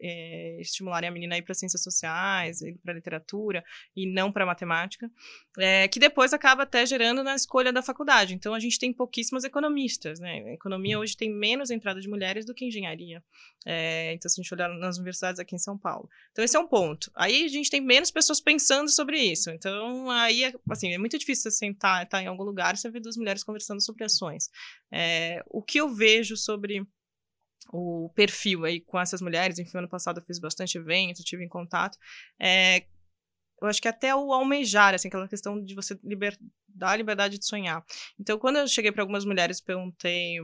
é, 0.00 0.60
estimularem 0.60 1.08
a 1.08 1.12
menina 1.12 1.34
a 1.34 1.38
ir 1.38 1.42
para 1.42 1.54
ciências 1.54 1.82
sociais, 1.82 2.60
para 2.82 2.94
literatura 2.94 3.64
e 3.96 4.06
não 4.06 4.32
para 4.32 4.46
matemática, 4.46 5.10
é, 5.58 5.88
que 5.88 5.98
depois 5.98 6.32
acaba 6.32 6.62
até 6.64 6.84
gerando 6.84 7.22
na 7.22 7.34
escolha 7.34 7.72
da 7.72 7.82
faculdade. 7.82 8.34
Então 8.34 8.54
a 8.54 8.60
gente 8.60 8.78
tem 8.78 8.92
pouquíssimas 8.92 9.44
economistas, 9.44 10.18
né? 10.20 10.42
A 10.46 10.52
economia 10.52 10.98
hoje 10.98 11.16
tem 11.16 11.32
menos 11.32 11.70
entrada 11.70 12.00
de 12.00 12.08
mulheres 12.08 12.44
do 12.44 12.54
que 12.54 12.64
engenharia. 12.64 13.22
É, 13.66 14.12
então 14.12 14.28
se 14.28 14.40
a 14.40 14.42
gente 14.42 14.54
olhar 14.54 14.68
nas 14.78 14.96
universidades 14.96 15.40
aqui 15.40 15.54
em 15.54 15.58
São 15.58 15.78
Paulo, 15.78 16.08
então 16.32 16.44
esse 16.44 16.56
é 16.56 16.60
um 16.60 16.66
ponto. 16.66 17.10
Aí 17.14 17.44
a 17.44 17.48
gente 17.48 17.70
tem 17.70 17.80
menos 17.80 18.10
pessoas 18.10 18.40
pensando 18.40 18.90
sobre 18.90 19.18
isso. 19.18 19.50
Então 19.50 20.10
aí 20.10 20.52
assim 20.70 20.92
é 20.92 20.98
muito 20.98 21.18
difícil 21.18 21.50
você 21.50 21.56
sentar, 21.56 22.04
estar 22.04 22.22
em 22.22 22.26
algum 22.26 22.44
lugar 22.44 22.74
e 22.74 22.76
você 22.76 22.90
ver 22.90 23.00
duas 23.00 23.16
mulheres 23.16 23.42
conversando 23.42 23.82
sobre 23.82 24.04
ações. 24.04 24.48
É, 24.92 25.42
o 25.48 25.62
que 25.62 25.80
eu 25.80 25.88
vejo 25.88 26.36
sobre 26.36 26.86
o 27.72 28.10
perfil 28.14 28.64
aí 28.64 28.80
com 28.80 29.00
essas 29.00 29.20
mulheres. 29.20 29.58
Enfim, 29.58 29.78
ano 29.78 29.88
passado 29.88 30.20
eu 30.20 30.24
fiz 30.24 30.38
bastante 30.38 30.78
evento, 30.78 31.22
tive 31.22 31.44
em 31.44 31.48
contato. 31.48 31.98
É, 32.38 32.84
eu 33.60 33.68
acho 33.68 33.80
que 33.80 33.88
até 33.88 34.14
o 34.14 34.32
almejar, 34.32 34.94
assim, 34.94 35.08
aquela 35.08 35.28
questão 35.28 35.62
de 35.62 35.74
você 35.74 35.98
liber, 36.02 36.36
dar 36.68 36.90
a 36.90 36.96
liberdade 36.96 37.38
de 37.38 37.46
sonhar. 37.46 37.84
Então, 38.18 38.38
quando 38.38 38.56
eu 38.56 38.68
cheguei 38.68 38.92
para 38.92 39.02
algumas 39.02 39.24
mulheres 39.24 39.60
perguntei 39.60 40.38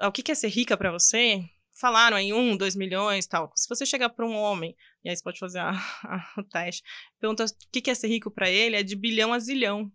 "Ah, 0.00 0.08
o 0.08 0.12
que 0.12 0.22
que 0.22 0.32
é 0.32 0.34
ser 0.34 0.48
rica 0.48 0.76
para 0.76 0.90
você, 0.90 1.44
falaram 1.80 2.18
em 2.18 2.32
um, 2.32 2.56
dois 2.56 2.76
milhões 2.76 3.26
tal. 3.26 3.50
Se 3.56 3.68
você 3.68 3.86
chegar 3.86 4.10
para 4.10 4.26
um 4.26 4.34
homem, 4.34 4.76
e 5.04 5.08
aí 5.08 5.16
você 5.16 5.22
pode 5.22 5.38
fazer 5.38 5.60
a, 5.60 5.70
a, 6.04 6.40
o 6.40 6.44
teste, 6.44 6.82
pergunta 7.20 7.44
o 7.44 7.48
que 7.72 7.80
que 7.80 7.90
é 7.90 7.94
ser 7.94 8.08
rico 8.08 8.30
para 8.30 8.50
ele, 8.50 8.76
é 8.76 8.82
de 8.82 8.96
bilhão 8.96 9.32
a 9.32 9.38
zilhão. 9.38 9.90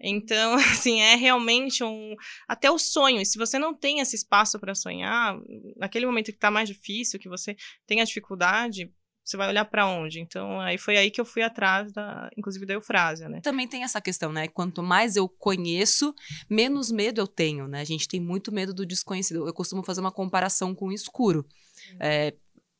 Então, 0.00 0.54
assim, 0.86 1.00
é 1.00 1.14
realmente 1.14 1.82
um. 1.82 2.14
Até 2.46 2.70
o 2.70 2.78
sonho. 2.78 3.20
E 3.20 3.26
se 3.26 3.38
você 3.38 3.58
não 3.58 3.74
tem 3.74 4.00
esse 4.00 4.16
espaço 4.16 4.58
para 4.58 4.74
sonhar, 4.74 5.36
naquele 5.76 6.06
momento 6.06 6.26
que 6.26 6.32
está 6.32 6.50
mais 6.50 6.68
difícil, 6.68 7.18
que 7.18 7.28
você 7.28 7.56
tem 7.86 8.00
a 8.00 8.04
dificuldade, 8.04 8.92
você 9.28 9.36
vai 9.36 9.48
olhar 9.48 9.66
para 9.66 9.86
onde? 9.86 10.20
Então, 10.20 10.58
aí 10.58 10.78
foi 10.78 10.96
aí 10.96 11.10
que 11.10 11.20
eu 11.20 11.24
fui 11.24 11.42
atrás, 11.42 11.92
da, 11.92 12.30
inclusive, 12.36 12.64
da 12.64 12.72
eufrásia, 12.72 13.28
né? 13.28 13.40
Também 13.42 13.68
tem 13.68 13.84
essa 13.84 14.00
questão, 14.00 14.32
né? 14.32 14.48
Quanto 14.48 14.82
mais 14.82 15.16
eu 15.16 15.28
conheço, 15.28 16.14
menos 16.48 16.90
medo 16.90 17.20
eu 17.20 17.26
tenho, 17.26 17.68
né? 17.68 17.80
A 17.80 17.84
gente 17.84 18.08
tem 18.08 18.20
muito 18.20 18.50
medo 18.50 18.72
do 18.72 18.86
desconhecido. 18.86 19.46
Eu 19.46 19.52
costumo 19.52 19.82
fazer 19.82 20.00
uma 20.00 20.10
comparação 20.10 20.74
com 20.74 20.86
o 20.86 20.92
escuro. 20.92 21.46
É, 22.00 22.34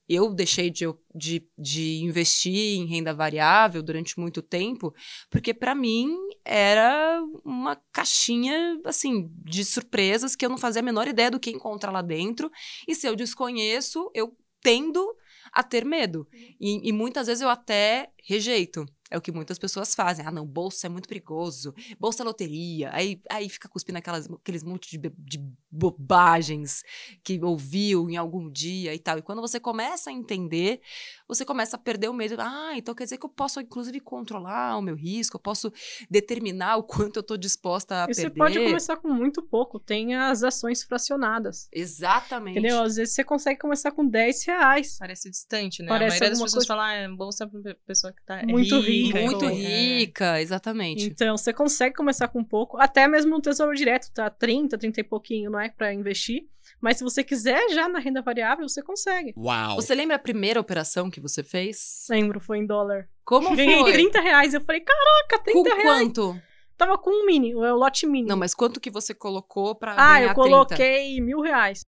eu 0.08 0.32
deixei 0.32 0.70
de, 0.70 0.84
de, 1.14 1.46
de 1.56 2.00
investir 2.02 2.78
em 2.78 2.86
renda 2.86 3.12
variável 3.12 3.82
durante 3.82 4.18
muito 4.18 4.40
tempo, 4.40 4.94
porque 5.30 5.52
para 5.52 5.74
mim 5.74 6.16
era 6.44 7.22
uma 7.44 7.76
caixinha 7.92 8.80
assim 8.84 9.30
de 9.44 9.64
surpresas 9.64 10.34
que 10.34 10.44
eu 10.44 10.50
não 10.50 10.58
fazia 10.58 10.80
a 10.80 10.84
menor 10.84 11.06
ideia 11.06 11.30
do 11.30 11.40
que 11.40 11.50
encontrar 11.50 11.90
lá 11.90 12.02
dentro. 12.02 12.50
E 12.86 12.94
se 12.94 13.06
eu 13.06 13.14
desconheço, 13.14 14.10
eu 14.14 14.36
tendo 14.62 15.14
a 15.52 15.62
ter 15.62 15.84
medo. 15.84 16.26
E, 16.60 16.88
e 16.88 16.92
muitas 16.92 17.26
vezes 17.26 17.42
eu 17.42 17.48
até 17.48 18.10
rejeito. 18.24 18.86
É 19.10 19.16
o 19.16 19.20
que 19.20 19.32
muitas 19.32 19.58
pessoas 19.58 19.94
fazem. 19.94 20.26
Ah, 20.26 20.30
não, 20.30 20.46
bolsa 20.46 20.86
é 20.86 20.90
muito 20.90 21.08
perigoso. 21.08 21.74
Bolsa 21.98 22.22
é 22.22 22.24
loteria. 22.24 22.90
Aí, 22.92 23.20
aí 23.30 23.48
fica 23.48 23.68
cuspindo 23.68 23.98
aquelas, 23.98 24.28
aqueles 24.30 24.62
monte 24.62 24.98
de, 24.98 25.10
de 25.16 25.38
bobagens 25.70 26.82
que 27.24 27.42
ouviu 27.42 28.08
em 28.10 28.16
algum 28.16 28.50
dia 28.50 28.94
e 28.94 28.98
tal. 28.98 29.18
E 29.18 29.22
quando 29.22 29.40
você 29.40 29.58
começa 29.58 30.10
a 30.10 30.12
entender, 30.12 30.80
você 31.28 31.44
começa 31.44 31.76
a 31.76 31.78
perder 31.78 32.08
o 32.08 32.12
medo. 32.14 32.36
Ah, 32.38 32.72
então 32.74 32.94
quer 32.94 33.04
dizer 33.04 33.18
que 33.18 33.26
eu 33.26 33.30
posso, 33.30 33.60
inclusive, 33.60 34.00
controlar 34.00 34.76
o 34.78 34.82
meu 34.82 34.94
risco, 34.96 35.36
eu 35.36 35.40
posso 35.40 35.70
determinar 36.10 36.76
o 36.76 36.82
quanto 37.12 37.16
eu 37.16 37.20
estou 37.20 37.36
disposta 37.36 37.94
a 38.00 38.04
e 38.04 38.06
perder. 38.06 38.22
Você 38.22 38.30
pode 38.30 38.58
começar 38.58 38.96
com 38.96 39.08
muito 39.08 39.42
pouco. 39.42 39.78
Tem 39.78 40.14
as 40.16 40.42
ações 40.42 40.82
fracionadas. 40.82 41.68
Exatamente. 41.72 42.58
Entendeu? 42.58 42.82
Às 42.82 42.96
vezes 42.96 43.14
você 43.14 43.22
consegue 43.24 43.60
começar 43.60 43.90
com 43.92 44.06
10 44.06 44.44
reais. 44.46 44.96
Parece 44.98 45.30
distante, 45.30 45.82
né? 45.82 45.88
Parece 45.88 46.16
a 46.16 46.20
maioria 46.20 46.30
das 46.30 46.38
pessoas 46.42 46.52
coisa- 46.52 46.66
fala, 46.66 46.86
ah, 46.88 46.92
é 46.94 47.08
bolsa 47.08 47.46
pra 47.46 47.74
pessoa 47.86 48.12
que 48.12 48.24
tá 48.24 48.42
Muito 48.46 48.78
rica. 48.80 49.20
Muito 49.20 49.44
é. 49.44 49.52
rica, 49.52 50.40
exatamente. 50.40 51.04
Então, 51.04 51.36
você 51.36 51.52
consegue 51.52 51.94
começar 51.94 52.28
com 52.28 52.42
pouco, 52.42 52.78
até 52.78 53.06
mesmo 53.06 53.30
no 53.32 53.40
Tesouro 53.40 53.74
Direto, 53.74 54.10
tá 54.12 54.30
30, 54.30 54.78
30 54.78 55.00
e 55.00 55.04
pouquinho, 55.04 55.50
não 55.50 55.60
é? 55.60 55.68
Pra 55.68 55.92
investir. 55.92 56.46
Mas 56.80 56.98
se 56.98 57.04
você 57.04 57.24
quiser 57.24 57.70
já 57.70 57.88
na 57.88 57.98
renda 57.98 58.22
variável, 58.22 58.68
você 58.68 58.82
consegue. 58.82 59.34
Uau! 59.36 59.76
Você 59.76 59.94
lembra 59.94 60.16
a 60.16 60.18
primeira 60.18 60.60
operação 60.60 61.10
que 61.10 61.20
você 61.20 61.42
fez? 61.42 62.06
Lembro, 62.08 62.40
foi 62.40 62.58
em 62.58 62.66
dólar. 62.66 63.08
Como 63.24 63.54
Ganhei 63.54 63.80
foi? 63.80 63.92
30 63.92 64.20
reais. 64.20 64.54
Eu 64.54 64.60
falei, 64.60 64.80
caraca, 64.80 65.44
30 65.44 65.58
Com 65.58 65.76
reais. 65.76 65.82
quanto? 65.82 66.40
Tava 66.76 66.96
com 66.96 67.10
um 67.10 67.26
mini, 67.26 67.54
o 67.54 67.74
lote 67.74 68.06
mini. 68.06 68.28
Não, 68.28 68.36
mas 68.36 68.54
quanto 68.54 68.80
que 68.80 68.90
você 68.90 69.12
colocou 69.12 69.74
pra 69.74 69.92
ah, 69.92 69.96
ganhar 69.96 70.20
eu 70.20 70.34
30? 70.34 70.34
coloquei 70.34 71.20
mil 71.20 71.40
reais. 71.40 71.84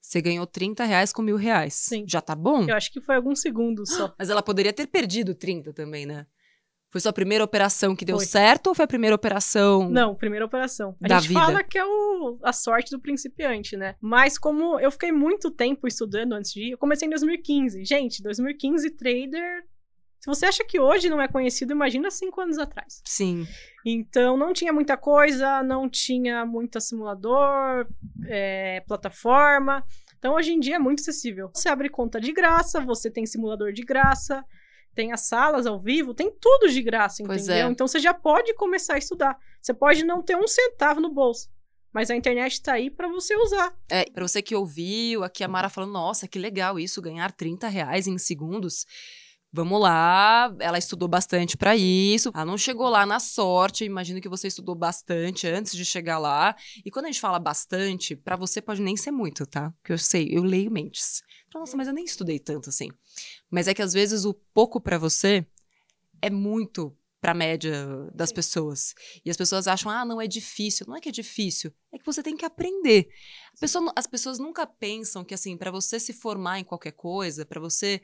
Você 0.00 0.20
ganhou 0.20 0.46
30 0.46 0.84
reais 0.84 1.12
com 1.12 1.22
mil 1.22 1.36
reais. 1.36 1.74
Sim. 1.74 2.04
Já 2.06 2.20
tá 2.20 2.34
bom? 2.34 2.64
Eu 2.68 2.76
acho 2.76 2.92
que 2.92 3.00
foi 3.00 3.16
alguns 3.16 3.40
segundos 3.40 3.90
só. 3.90 4.14
Mas 4.18 4.30
ela 4.30 4.42
poderia 4.42 4.72
ter 4.72 4.86
perdido 4.86 5.34
30 5.34 5.72
também, 5.72 6.06
né? 6.06 6.26
Foi 6.94 7.00
sua 7.00 7.12
primeira 7.12 7.42
operação 7.42 7.96
que 7.96 8.04
deu 8.04 8.18
Foi. 8.18 8.24
certo 8.24 8.68
ou 8.68 8.74
foi 8.74 8.84
a 8.84 8.86
primeira 8.86 9.16
operação? 9.16 9.90
Não, 9.90 10.14
primeira 10.14 10.46
operação. 10.46 10.94
A 11.02 11.08
Da 11.08 11.18
gente 11.18 11.30
vida. 11.30 11.40
fala 11.40 11.60
que 11.64 11.76
é 11.76 11.84
o, 11.84 12.38
a 12.40 12.52
sorte 12.52 12.92
do 12.92 13.00
principiante, 13.00 13.76
né? 13.76 13.96
Mas 14.00 14.38
como 14.38 14.78
eu 14.78 14.92
fiquei 14.92 15.10
muito 15.10 15.50
tempo 15.50 15.88
estudando 15.88 16.34
antes 16.34 16.52
de 16.52 16.68
ir, 16.68 16.70
eu 16.70 16.78
comecei 16.78 17.08
em 17.08 17.10
2015. 17.10 17.84
Gente, 17.84 18.22
2015 18.22 18.90
trader. 18.92 19.64
Se 20.20 20.28
você 20.28 20.46
acha 20.46 20.64
que 20.64 20.78
hoje 20.78 21.10
não 21.10 21.20
é 21.20 21.26
conhecido, 21.26 21.72
imagina 21.72 22.12
cinco 22.12 22.40
anos 22.40 22.58
atrás. 22.58 23.02
Sim. 23.04 23.44
Então 23.84 24.36
não 24.36 24.52
tinha 24.52 24.72
muita 24.72 24.96
coisa, 24.96 25.64
não 25.64 25.90
tinha 25.90 26.46
muito 26.46 26.80
simulador, 26.80 27.88
é, 28.28 28.84
plataforma. 28.86 29.84
Então 30.16 30.34
hoje 30.34 30.52
em 30.52 30.60
dia 30.60 30.76
é 30.76 30.78
muito 30.78 31.00
acessível. 31.00 31.50
Você 31.52 31.68
abre 31.68 31.88
conta 31.88 32.20
de 32.20 32.32
graça, 32.32 32.78
você 32.78 33.10
tem 33.10 33.26
simulador 33.26 33.72
de 33.72 33.82
graça, 33.82 34.44
tem 34.94 35.12
as 35.12 35.26
salas 35.26 35.66
ao 35.66 35.80
vivo, 35.80 36.14
tem 36.14 36.30
tudo 36.40 36.68
de 36.68 36.82
graça, 36.82 37.22
entendeu? 37.22 37.66
é. 37.68 37.70
Então 37.70 37.86
você 37.86 37.98
já 37.98 38.14
pode 38.14 38.54
começar 38.54 38.94
a 38.94 38.98
estudar. 38.98 39.36
Você 39.60 39.74
pode 39.74 40.04
não 40.04 40.22
ter 40.22 40.36
um 40.36 40.46
centavo 40.46 41.00
no 41.00 41.12
bolso, 41.12 41.48
mas 41.92 42.10
a 42.10 42.16
internet 42.16 42.62
tá 42.62 42.74
aí 42.74 42.90
para 42.90 43.08
você 43.08 43.36
usar. 43.36 43.74
É, 43.90 44.04
pra 44.10 44.26
você 44.26 44.40
que 44.40 44.54
ouviu, 44.54 45.24
aqui 45.24 45.42
a 45.44 45.48
Mara 45.48 45.68
falando, 45.68 45.92
nossa, 45.92 46.28
que 46.28 46.38
legal 46.38 46.78
isso, 46.78 47.02
ganhar 47.02 47.32
30 47.32 47.68
reais 47.68 48.06
em 48.06 48.18
segundos. 48.18 48.86
Vamos 49.56 49.80
lá, 49.80 50.52
ela 50.58 50.78
estudou 50.78 51.06
bastante 51.06 51.56
pra 51.56 51.76
isso. 51.76 52.32
Ela 52.34 52.44
não 52.44 52.58
chegou 52.58 52.88
lá 52.88 53.06
na 53.06 53.20
sorte. 53.20 53.84
Imagino 53.84 54.20
que 54.20 54.28
você 54.28 54.48
estudou 54.48 54.74
bastante 54.74 55.46
antes 55.46 55.76
de 55.76 55.84
chegar 55.84 56.18
lá. 56.18 56.56
E 56.84 56.90
quando 56.90 57.04
a 57.04 57.08
gente 57.08 57.20
fala 57.20 57.38
bastante, 57.38 58.16
pra 58.16 58.34
você 58.34 58.60
pode 58.60 58.82
nem 58.82 58.96
ser 58.96 59.12
muito, 59.12 59.46
tá? 59.46 59.72
Porque 59.80 59.92
eu 59.92 59.98
sei, 59.98 60.28
eu 60.28 60.42
leio 60.42 60.72
mentes. 60.72 61.22
Nossa, 61.54 61.76
mas 61.76 61.86
eu 61.86 61.94
nem 61.94 62.04
estudei 62.04 62.38
tanto 62.38 62.68
assim. 62.68 62.88
Mas 63.48 63.68
é 63.68 63.74
que 63.74 63.80
às 63.80 63.92
vezes 63.92 64.24
o 64.24 64.34
pouco 64.34 64.80
pra 64.80 64.98
você 64.98 65.46
é 66.20 66.28
muito 66.28 66.96
pra 67.20 67.32
média 67.32 67.86
das 68.14 68.30
pessoas. 68.30 68.94
E 69.24 69.30
as 69.30 69.36
pessoas 69.36 69.66
acham, 69.66 69.90
ah, 69.90 70.04
não 70.04 70.20
é 70.20 70.26
difícil. 70.26 70.84
Não 70.86 70.96
é 70.96 71.00
que 71.00 71.08
é 71.08 71.12
difícil, 71.12 71.72
é 71.90 71.98
que 71.98 72.04
você 72.04 72.22
tem 72.22 72.36
que 72.36 72.44
aprender. 72.44 73.08
A 73.56 73.60
pessoa 73.60 73.90
as 73.96 74.06
pessoas 74.06 74.38
nunca 74.38 74.66
pensam 74.66 75.24
que, 75.24 75.32
assim, 75.32 75.56
para 75.56 75.70
você 75.70 75.98
se 75.98 76.12
formar 76.12 76.58
em 76.58 76.64
qualquer 76.64 76.92
coisa, 76.92 77.46
para 77.46 77.60
você 77.60 78.02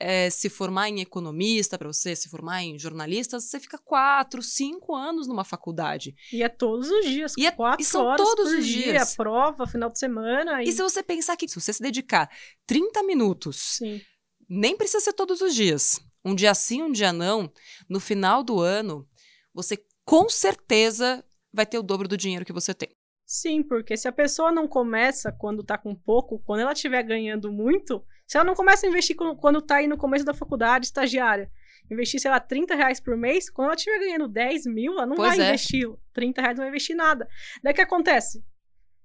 eh, 0.00 0.30
se 0.30 0.48
formar 0.48 0.88
em 0.88 1.00
economista, 1.00 1.78
para 1.78 1.88
você 1.92 2.14
se 2.16 2.28
formar 2.28 2.62
em 2.62 2.78
jornalista, 2.78 3.38
você 3.40 3.58
fica 3.60 3.78
quatro, 3.78 4.42
cinco 4.42 4.94
anos 4.94 5.26
numa 5.26 5.44
faculdade. 5.44 6.14
E 6.32 6.42
é 6.42 6.48
todos 6.48 6.90
os 6.90 7.04
dias, 7.06 7.34
E 7.36 7.46
é- 7.46 7.50
quatro 7.50 7.82
e 7.82 7.84
são 7.84 8.14
todos 8.16 8.52
os 8.52 8.66
dia, 8.66 8.92
dias. 8.92 9.16
prova, 9.16 9.66
final 9.66 9.90
de 9.90 9.98
semana. 9.98 10.62
E... 10.62 10.68
E 10.68 10.72
se 10.72 10.82
você 10.82 11.02
pensar 11.02 11.36
que 11.36 11.48
se 11.48 11.58
você 11.60 11.72
se 11.72 11.82
dedicar 11.82 12.30
30 12.66 13.02
minutos 13.02 13.56
Sim. 13.78 14.00
nem 14.48 14.76
precisa 14.76 15.00
ser 15.00 15.12
todos 15.12 15.40
os 15.40 15.54
dias. 15.54 16.00
Um 16.24 16.34
dia 16.34 16.54
sim, 16.54 16.82
um 16.82 16.90
dia 16.90 17.12
não. 17.12 17.52
No 17.88 18.00
final 18.00 18.42
do 18.42 18.60
ano, 18.60 19.08
você 19.54 19.78
com 20.04 20.28
certeza 20.28 21.24
vai 21.52 21.64
ter 21.64 21.78
o 21.78 21.82
dobro 21.82 22.08
do 22.08 22.16
dinheiro 22.16 22.44
que 22.44 22.52
você 22.52 22.74
tem. 22.74 22.88
Sim, 23.24 23.62
porque 23.62 23.96
se 23.96 24.06
a 24.06 24.12
pessoa 24.12 24.52
não 24.52 24.68
começa 24.68 25.32
quando 25.32 25.64
tá 25.64 25.76
com 25.76 25.94
pouco, 25.94 26.38
quando 26.44 26.60
ela 26.60 26.72
estiver 26.72 27.02
ganhando 27.02 27.50
muito, 27.50 28.04
se 28.26 28.36
ela 28.36 28.44
não 28.44 28.54
começa 28.54 28.86
a 28.86 28.88
investir 28.88 29.14
quando, 29.14 29.36
quando 29.36 29.62
tá 29.62 29.76
aí 29.76 29.86
no 29.86 29.96
começo 29.96 30.24
da 30.24 30.34
faculdade, 30.34 30.86
estagiária, 30.86 31.50
investir, 31.90 32.20
sei 32.20 32.30
lá, 32.30 32.40
30 32.40 32.74
reais 32.74 32.98
por 32.98 33.16
mês, 33.16 33.48
quando 33.48 33.66
ela 33.66 33.76
estiver 33.76 33.98
ganhando 33.98 34.26
10 34.26 34.66
mil, 34.66 34.92
ela 34.94 35.06
não 35.06 35.16
Pois 35.16 35.36
vai 35.36 35.46
é. 35.46 35.48
investir 35.48 35.88
30 36.12 36.40
reais, 36.40 36.56
não 36.56 36.64
vai 36.64 36.70
investir 36.70 36.96
nada. 36.96 37.28
Daí 37.62 37.72
o 37.72 37.76
que 37.76 37.82
acontece? 37.82 38.44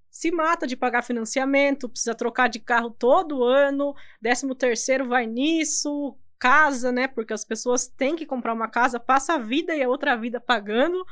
Se 0.10 0.32
mata 0.32 0.66
de 0.66 0.76
pagar 0.76 1.04
financiamento, 1.04 1.88
precisa 1.88 2.16
trocar 2.16 2.50
de 2.50 2.60
carro 2.60 2.90
todo 2.90 3.44
ano, 3.44 3.94
13 4.22 4.56
terceiro 4.56 5.08
vai 5.08 5.26
nisso, 5.26 6.18
casa, 6.38 6.92
né? 6.92 7.08
Porque 7.08 7.34
as 7.34 7.46
pessoas 7.46 7.88
têm 7.88 8.16
que 8.16 8.26
comprar 8.26 8.54
uma 8.54 8.68
casa, 8.68 9.00
passa 9.00 9.36
a 9.36 9.38
vida 9.38 9.76
e 9.76 9.84
a 9.84 9.88
outra 9.88 10.18
vida 10.18 10.42
pagando. 10.42 11.06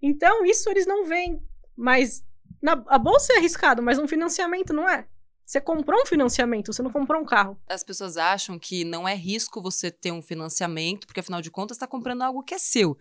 Então, 0.00 0.44
isso 0.46 0.70
eles 0.70 0.86
não 0.86 1.04
veem. 1.04 1.42
Mas 1.76 2.24
na, 2.62 2.72
a 2.86 2.98
bolsa 2.98 3.32
é 3.34 3.38
arriscado, 3.38 3.82
mas 3.82 3.98
um 3.98 4.06
financiamento 4.06 4.72
não 4.72 4.88
é. 4.88 5.06
Você 5.48 5.62
comprou 5.62 6.02
um 6.02 6.04
financiamento, 6.04 6.70
você 6.74 6.82
não 6.82 6.92
comprou 6.92 7.22
um 7.22 7.24
carro. 7.24 7.58
As 7.66 7.82
pessoas 7.82 8.18
acham 8.18 8.58
que 8.58 8.84
não 8.84 9.08
é 9.08 9.14
risco 9.14 9.62
você 9.62 9.90
ter 9.90 10.12
um 10.12 10.20
financiamento, 10.20 11.06
porque 11.06 11.20
afinal 11.20 11.40
de 11.40 11.50
contas 11.50 11.78
está 11.78 11.86
comprando 11.86 12.20
algo 12.20 12.42
que 12.42 12.52
é 12.52 12.58
seu. 12.58 12.98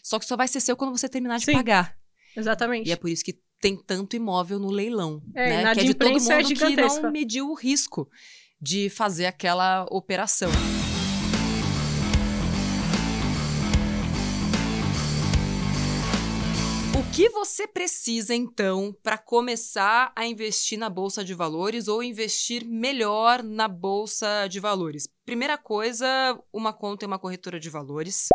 Só 0.00 0.20
que 0.20 0.24
só 0.24 0.36
vai 0.36 0.46
ser 0.46 0.60
seu 0.60 0.76
quando 0.76 0.96
você 0.96 1.08
terminar 1.08 1.40
de 1.40 1.46
Sim. 1.46 1.52
pagar. 1.52 1.96
Exatamente. 2.36 2.88
E 2.88 2.92
é 2.92 2.96
por 2.96 3.10
isso 3.10 3.24
que 3.24 3.40
tem 3.60 3.76
tanto 3.76 4.14
imóvel 4.14 4.60
no 4.60 4.70
leilão, 4.70 5.20
É, 5.34 5.48
né? 5.48 5.62
na 5.64 5.74
Que 5.74 5.80
é 5.80 5.84
de 5.84 5.94
todo 5.94 6.10
é 6.10 6.12
mundo 6.12 6.28
que 6.46 6.54
gigantesca. 6.54 7.02
não 7.02 7.10
mediu 7.10 7.48
o 7.50 7.54
risco 7.54 8.08
de 8.62 8.88
fazer 8.88 9.26
aquela 9.26 9.84
operação. 9.90 10.50
Que 17.12 17.28
você 17.28 17.66
precisa 17.66 18.34
então 18.34 18.96
para 19.02 19.18
começar 19.18 20.12
a 20.14 20.26
investir 20.26 20.78
na 20.78 20.88
bolsa 20.88 21.24
de 21.24 21.34
valores 21.34 21.88
ou 21.88 22.02
investir 22.02 22.64
melhor 22.64 23.42
na 23.42 23.66
bolsa 23.66 24.46
de 24.46 24.60
valores? 24.60 25.08
Primeira 25.24 25.58
coisa, 25.58 26.06
uma 26.52 26.72
conta 26.72 27.04
em 27.04 27.08
uma 27.08 27.18
corretora 27.18 27.58
de 27.58 27.68
valores. 27.68 28.28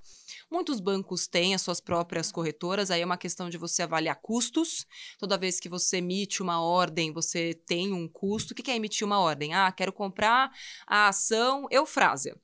Muitos 0.52 0.80
bancos 0.80 1.26
têm 1.26 1.56
as 1.56 1.62
suas 1.62 1.80
próprias 1.80 2.32
corretoras, 2.32 2.92
aí 2.92 3.02
é 3.02 3.06
uma 3.06 3.18
questão 3.18 3.50
de 3.50 3.58
você 3.58 3.82
avaliar 3.82 4.20
custos. 4.22 4.86
Toda 5.18 5.38
vez 5.38 5.60
que 5.60 5.70
você 5.70 5.98
emite 5.98 6.44
uma 6.44 6.62
ordem, 6.62 7.14
você 7.14 7.54
tem 7.66 7.94
um 7.94 8.08
custo. 8.08 8.52
O 8.52 8.56
que 8.56 8.70
é 8.70 8.76
emitir 8.76 9.06
uma 9.08 9.20
ordem? 9.20 9.54
Ah, 9.54 9.72
quero 9.72 9.94
comprar 9.94 10.52
a 10.86 11.08
ação 11.08 11.66
Eufrásia. 11.72 12.38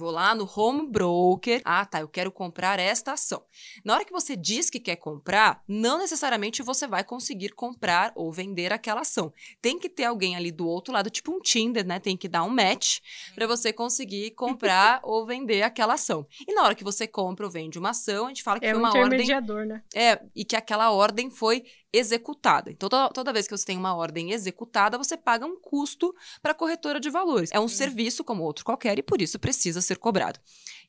Vou 0.00 0.10
lá 0.10 0.34
no 0.34 0.48
home 0.56 0.88
broker. 0.90 1.60
Ah, 1.62 1.84
tá, 1.84 2.00
eu 2.00 2.08
quero 2.08 2.32
comprar 2.32 2.78
esta 2.78 3.12
ação. 3.12 3.42
Na 3.84 3.92
hora 3.92 4.04
que 4.04 4.10
você 4.10 4.34
diz 4.34 4.70
que 4.70 4.80
quer 4.80 4.96
comprar, 4.96 5.62
não 5.68 5.98
necessariamente 5.98 6.62
você 6.62 6.86
vai 6.86 7.04
conseguir 7.04 7.50
comprar 7.50 8.10
ou 8.16 8.32
vender 8.32 8.72
aquela 8.72 9.02
ação. 9.02 9.30
Tem 9.60 9.78
que 9.78 9.90
ter 9.90 10.04
alguém 10.04 10.36
ali 10.36 10.50
do 10.50 10.66
outro 10.66 10.90
lado, 10.94 11.10
tipo 11.10 11.30
um 11.30 11.38
Tinder, 11.38 11.86
né? 11.86 12.00
Tem 12.00 12.16
que 12.16 12.28
dar 12.28 12.44
um 12.44 12.48
match 12.48 13.00
para 13.34 13.46
você 13.46 13.74
conseguir 13.74 14.30
comprar 14.30 15.00
ou 15.04 15.26
vender 15.26 15.60
aquela 15.60 15.92
ação. 15.92 16.26
E 16.48 16.54
na 16.54 16.62
hora 16.62 16.74
que 16.74 16.82
você 16.82 17.06
compra 17.06 17.44
ou 17.44 17.52
vende 17.52 17.78
uma 17.78 17.90
ação, 17.90 18.24
a 18.24 18.28
gente 18.28 18.42
fala 18.42 18.58
que 18.58 18.64
É 18.64 18.70
foi 18.70 18.78
um 18.78 18.80
uma 18.80 18.88
ordem 18.88 19.04
intermediador, 19.20 19.66
né? 19.66 19.82
é, 19.94 20.18
e 20.34 20.46
que 20.46 20.56
aquela 20.56 20.90
ordem 20.92 21.28
foi 21.28 21.62
executada. 21.92 22.70
Então, 22.70 22.88
toda, 22.88 23.08
toda 23.10 23.32
vez 23.32 23.46
que 23.46 23.56
você 23.56 23.64
tem 23.64 23.76
uma 23.76 23.94
ordem 23.94 24.32
executada, 24.32 24.96
você 24.96 25.16
paga 25.16 25.46
um 25.46 25.58
custo 25.60 26.14
para 26.42 26.52
a 26.52 26.54
corretora 26.54 27.00
de 27.00 27.10
valores. 27.10 27.50
É 27.52 27.60
um 27.60 27.68
serviço 27.68 28.22
como 28.24 28.42
outro 28.42 28.64
qualquer 28.64 28.98
e 28.98 29.02
por 29.02 29.20
isso 29.20 29.38
precisa 29.38 29.80
ser 29.80 29.98
cobrado. 29.98 30.38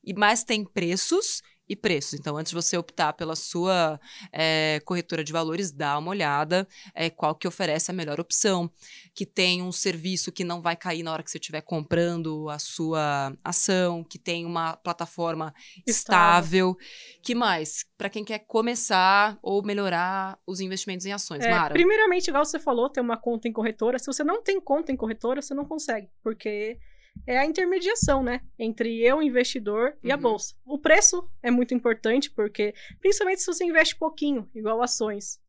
E 0.03 0.13
mas 0.13 0.43
tem 0.43 0.63
preços 0.63 1.41
e 1.71 1.75
preços. 1.75 2.19
Então, 2.19 2.35
antes 2.35 2.49
de 2.49 2.55
você 2.55 2.77
optar 2.77 3.13
pela 3.13 3.33
sua 3.33 3.97
é, 4.33 4.81
corretora 4.83 5.23
de 5.23 5.31
valores, 5.31 5.71
dá 5.71 5.97
uma 5.97 6.09
olhada 6.09 6.67
é, 6.93 7.09
qual 7.09 7.33
que 7.33 7.47
oferece 7.47 7.89
a 7.89 7.93
melhor 7.93 8.19
opção, 8.19 8.69
que 9.15 9.25
tem 9.25 9.61
um 9.61 9.71
serviço 9.71 10.33
que 10.33 10.43
não 10.43 10.61
vai 10.61 10.75
cair 10.75 11.01
na 11.01 11.13
hora 11.13 11.23
que 11.23 11.31
você 11.31 11.37
estiver 11.37 11.61
comprando 11.61 12.49
a 12.49 12.59
sua 12.59 13.33
ação, 13.41 14.03
que 14.03 14.19
tem 14.19 14.45
uma 14.45 14.75
plataforma 14.75 15.53
estável. 15.87 16.71
estável. 16.71 16.77
Que 17.23 17.33
mais? 17.33 17.85
Para 17.97 18.09
quem 18.09 18.25
quer 18.25 18.39
começar 18.39 19.39
ou 19.41 19.63
melhorar 19.63 20.37
os 20.45 20.59
investimentos 20.59 21.05
em 21.05 21.13
ações, 21.13 21.45
é, 21.45 21.51
Mara? 21.51 21.73
Primeiramente, 21.73 22.27
igual 22.27 22.43
você 22.43 22.59
falou, 22.59 22.89
ter 22.89 22.99
uma 22.99 23.15
conta 23.15 23.47
em 23.47 23.53
corretora. 23.53 23.97
Se 23.97 24.07
você 24.07 24.25
não 24.25 24.43
tem 24.43 24.59
conta 24.59 24.91
em 24.91 24.97
corretora, 24.97 25.41
você 25.41 25.53
não 25.53 25.63
consegue, 25.63 26.09
porque 26.21 26.77
é 27.25 27.37
a 27.37 27.45
intermediação, 27.45 28.23
né? 28.23 28.41
Entre 28.57 28.99
eu, 29.01 29.21
investidor, 29.21 29.95
e 30.03 30.07
uhum. 30.07 30.13
a 30.13 30.17
bolsa. 30.17 30.55
O 30.65 30.77
preço 30.77 31.29
é 31.41 31.51
muito 31.51 31.73
importante, 31.73 32.29
porque, 32.29 32.73
principalmente 32.99 33.41
se 33.41 33.47
você 33.47 33.63
investe 33.63 33.95
pouquinho, 33.95 34.49
igual 34.55 34.81
ações. 34.81 35.39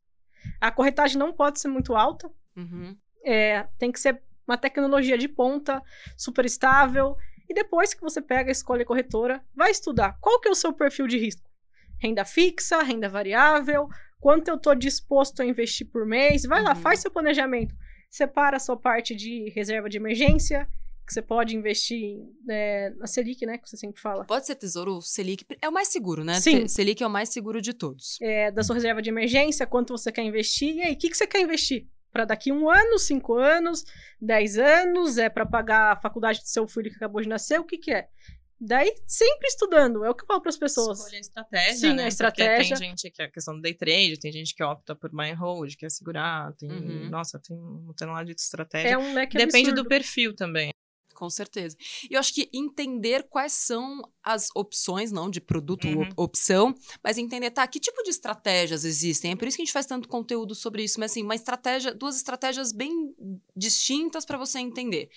A 0.60 0.70
corretagem 0.70 1.18
não 1.18 1.32
pode 1.32 1.60
ser 1.60 1.68
muito 1.68 1.94
alta. 1.94 2.30
Uhum. 2.56 2.96
É, 3.24 3.66
tem 3.78 3.90
que 3.90 4.00
ser 4.00 4.20
uma 4.46 4.56
tecnologia 4.56 5.16
de 5.16 5.28
ponta, 5.28 5.82
super 6.16 6.44
estável. 6.44 7.16
E 7.48 7.54
depois 7.54 7.94
que 7.94 8.00
você 8.00 8.20
pega 8.20 8.50
a 8.50 8.52
escolha 8.52 8.84
corretora, 8.84 9.42
vai 9.54 9.70
estudar 9.70 10.18
qual 10.20 10.40
que 10.40 10.48
é 10.48 10.50
o 10.50 10.56
seu 10.56 10.72
perfil 10.72 11.06
de 11.06 11.18
risco. 11.18 11.50
Renda 12.00 12.24
fixa, 12.24 12.82
renda 12.82 13.08
variável, 13.08 13.88
quanto 14.20 14.48
eu 14.48 14.56
estou 14.56 14.74
disposto 14.74 15.40
a 15.40 15.44
investir 15.44 15.86
por 15.86 16.04
mês. 16.04 16.42
Vai 16.44 16.60
uhum. 16.60 16.66
lá, 16.68 16.74
faz 16.74 17.00
seu 17.00 17.10
planejamento. 17.10 17.74
Separa 18.10 18.56
a 18.56 18.60
sua 18.60 18.76
parte 18.76 19.14
de 19.14 19.48
reserva 19.50 19.88
de 19.88 19.96
emergência, 19.96 20.68
que 21.12 21.14
você 21.14 21.22
pode 21.22 21.54
investir 21.54 22.20
é, 22.48 22.90
na 22.96 23.06
Selic, 23.06 23.44
né? 23.44 23.58
Que 23.58 23.68
você 23.68 23.76
sempre 23.76 24.00
fala. 24.00 24.24
Pode 24.24 24.46
ser 24.46 24.54
Tesouro 24.54 25.00
Selic. 25.02 25.44
É 25.60 25.68
o 25.68 25.72
mais 25.72 25.88
seguro, 25.88 26.24
né? 26.24 26.40
Sim. 26.40 26.66
Selic 26.66 27.02
é 27.02 27.06
o 27.06 27.10
mais 27.10 27.28
seguro 27.28 27.60
de 27.60 27.74
todos. 27.74 28.18
É, 28.22 28.50
da 28.50 28.62
sua 28.62 28.74
reserva 28.74 29.02
de 29.02 29.10
emergência, 29.10 29.66
quanto 29.66 29.96
você 29.96 30.10
quer 30.10 30.22
investir. 30.22 30.76
E 30.76 30.82
aí, 30.82 30.94
o 30.94 30.96
que, 30.96 31.10
que 31.10 31.16
você 31.16 31.26
quer 31.26 31.42
investir? 31.42 31.86
Para 32.10 32.24
daqui 32.24 32.50
um 32.50 32.68
ano, 32.68 32.98
cinco 32.98 33.34
anos, 33.34 33.84
dez 34.20 34.56
anos? 34.56 35.18
É 35.18 35.28
para 35.28 35.44
pagar 35.44 35.92
a 35.92 36.00
faculdade 36.00 36.40
do 36.40 36.46
seu 36.46 36.66
filho 36.66 36.90
que 36.90 36.96
acabou 36.96 37.20
de 37.20 37.28
nascer? 37.28 37.60
O 37.60 37.64
que, 37.64 37.76
que 37.76 37.92
é? 37.92 38.08
Daí, 38.64 38.94
sempre 39.08 39.48
estudando, 39.48 40.04
é 40.04 40.10
o 40.10 40.14
que 40.14 40.22
eu 40.22 40.26
falo 40.26 40.40
para 40.40 40.50
as 40.50 40.56
pessoas. 40.56 41.00
Escolher 41.00 41.16
a 41.16 41.20
estratégia, 41.20 41.74
Sim, 41.74 41.94
né? 41.94 42.04
a 42.04 42.08
estratégia. 42.08 42.56
Porque 42.56 42.68
tem 42.68 42.88
gente 42.90 43.10
que 43.10 43.20
é 43.20 43.24
a 43.24 43.28
questão 43.28 43.56
do 43.56 43.60
day 43.60 43.74
trade, 43.74 44.20
tem 44.20 44.30
gente 44.30 44.54
que 44.54 44.62
opta 44.62 44.94
por 44.94 45.10
buy 45.10 45.30
and 45.30 45.34
hold, 45.36 45.74
quer 45.74 45.90
segurar, 45.90 46.52
tem, 46.52 46.70
uhum. 46.70 47.10
nossa, 47.10 47.40
tem 47.40 47.56
um 47.56 47.92
tonelada 47.96 48.24
de 48.24 48.40
estratégia. 48.40 48.90
É 48.90 48.96
um 48.96 49.14
leque 49.14 49.36
Depende 49.36 49.70
absurdo. 49.70 49.82
do 49.82 49.88
perfil 49.88 50.36
também. 50.36 50.72
Com 51.14 51.30
certeza. 51.30 51.76
E 52.10 52.14
eu 52.14 52.20
acho 52.20 52.34
que 52.34 52.48
entender 52.52 53.24
quais 53.28 53.52
são 53.52 54.02
as 54.22 54.48
opções, 54.54 55.10
não 55.12 55.28
de 55.30 55.40
produto 55.40 55.86
ou 55.88 55.96
Uhum. 55.96 56.08
opção, 56.16 56.74
mas 57.02 57.18
entender, 57.18 57.50
tá, 57.50 57.66
que 57.66 57.80
tipo 57.80 58.02
de 58.02 58.10
estratégias 58.10 58.84
existem. 58.84 59.32
É 59.32 59.36
por 59.36 59.46
isso 59.48 59.56
que 59.56 59.62
a 59.62 59.64
gente 59.64 59.72
faz 59.72 59.86
tanto 59.86 60.08
conteúdo 60.08 60.54
sobre 60.54 60.84
isso, 60.84 60.98
mas 61.00 61.10
assim, 61.12 61.22
uma 61.22 61.34
estratégia, 61.34 61.94
duas 61.94 62.16
estratégias 62.16 62.72
bem 62.72 63.14
distintas 63.56 64.24
para 64.24 64.38
você 64.38 64.58
entender. 64.58 65.10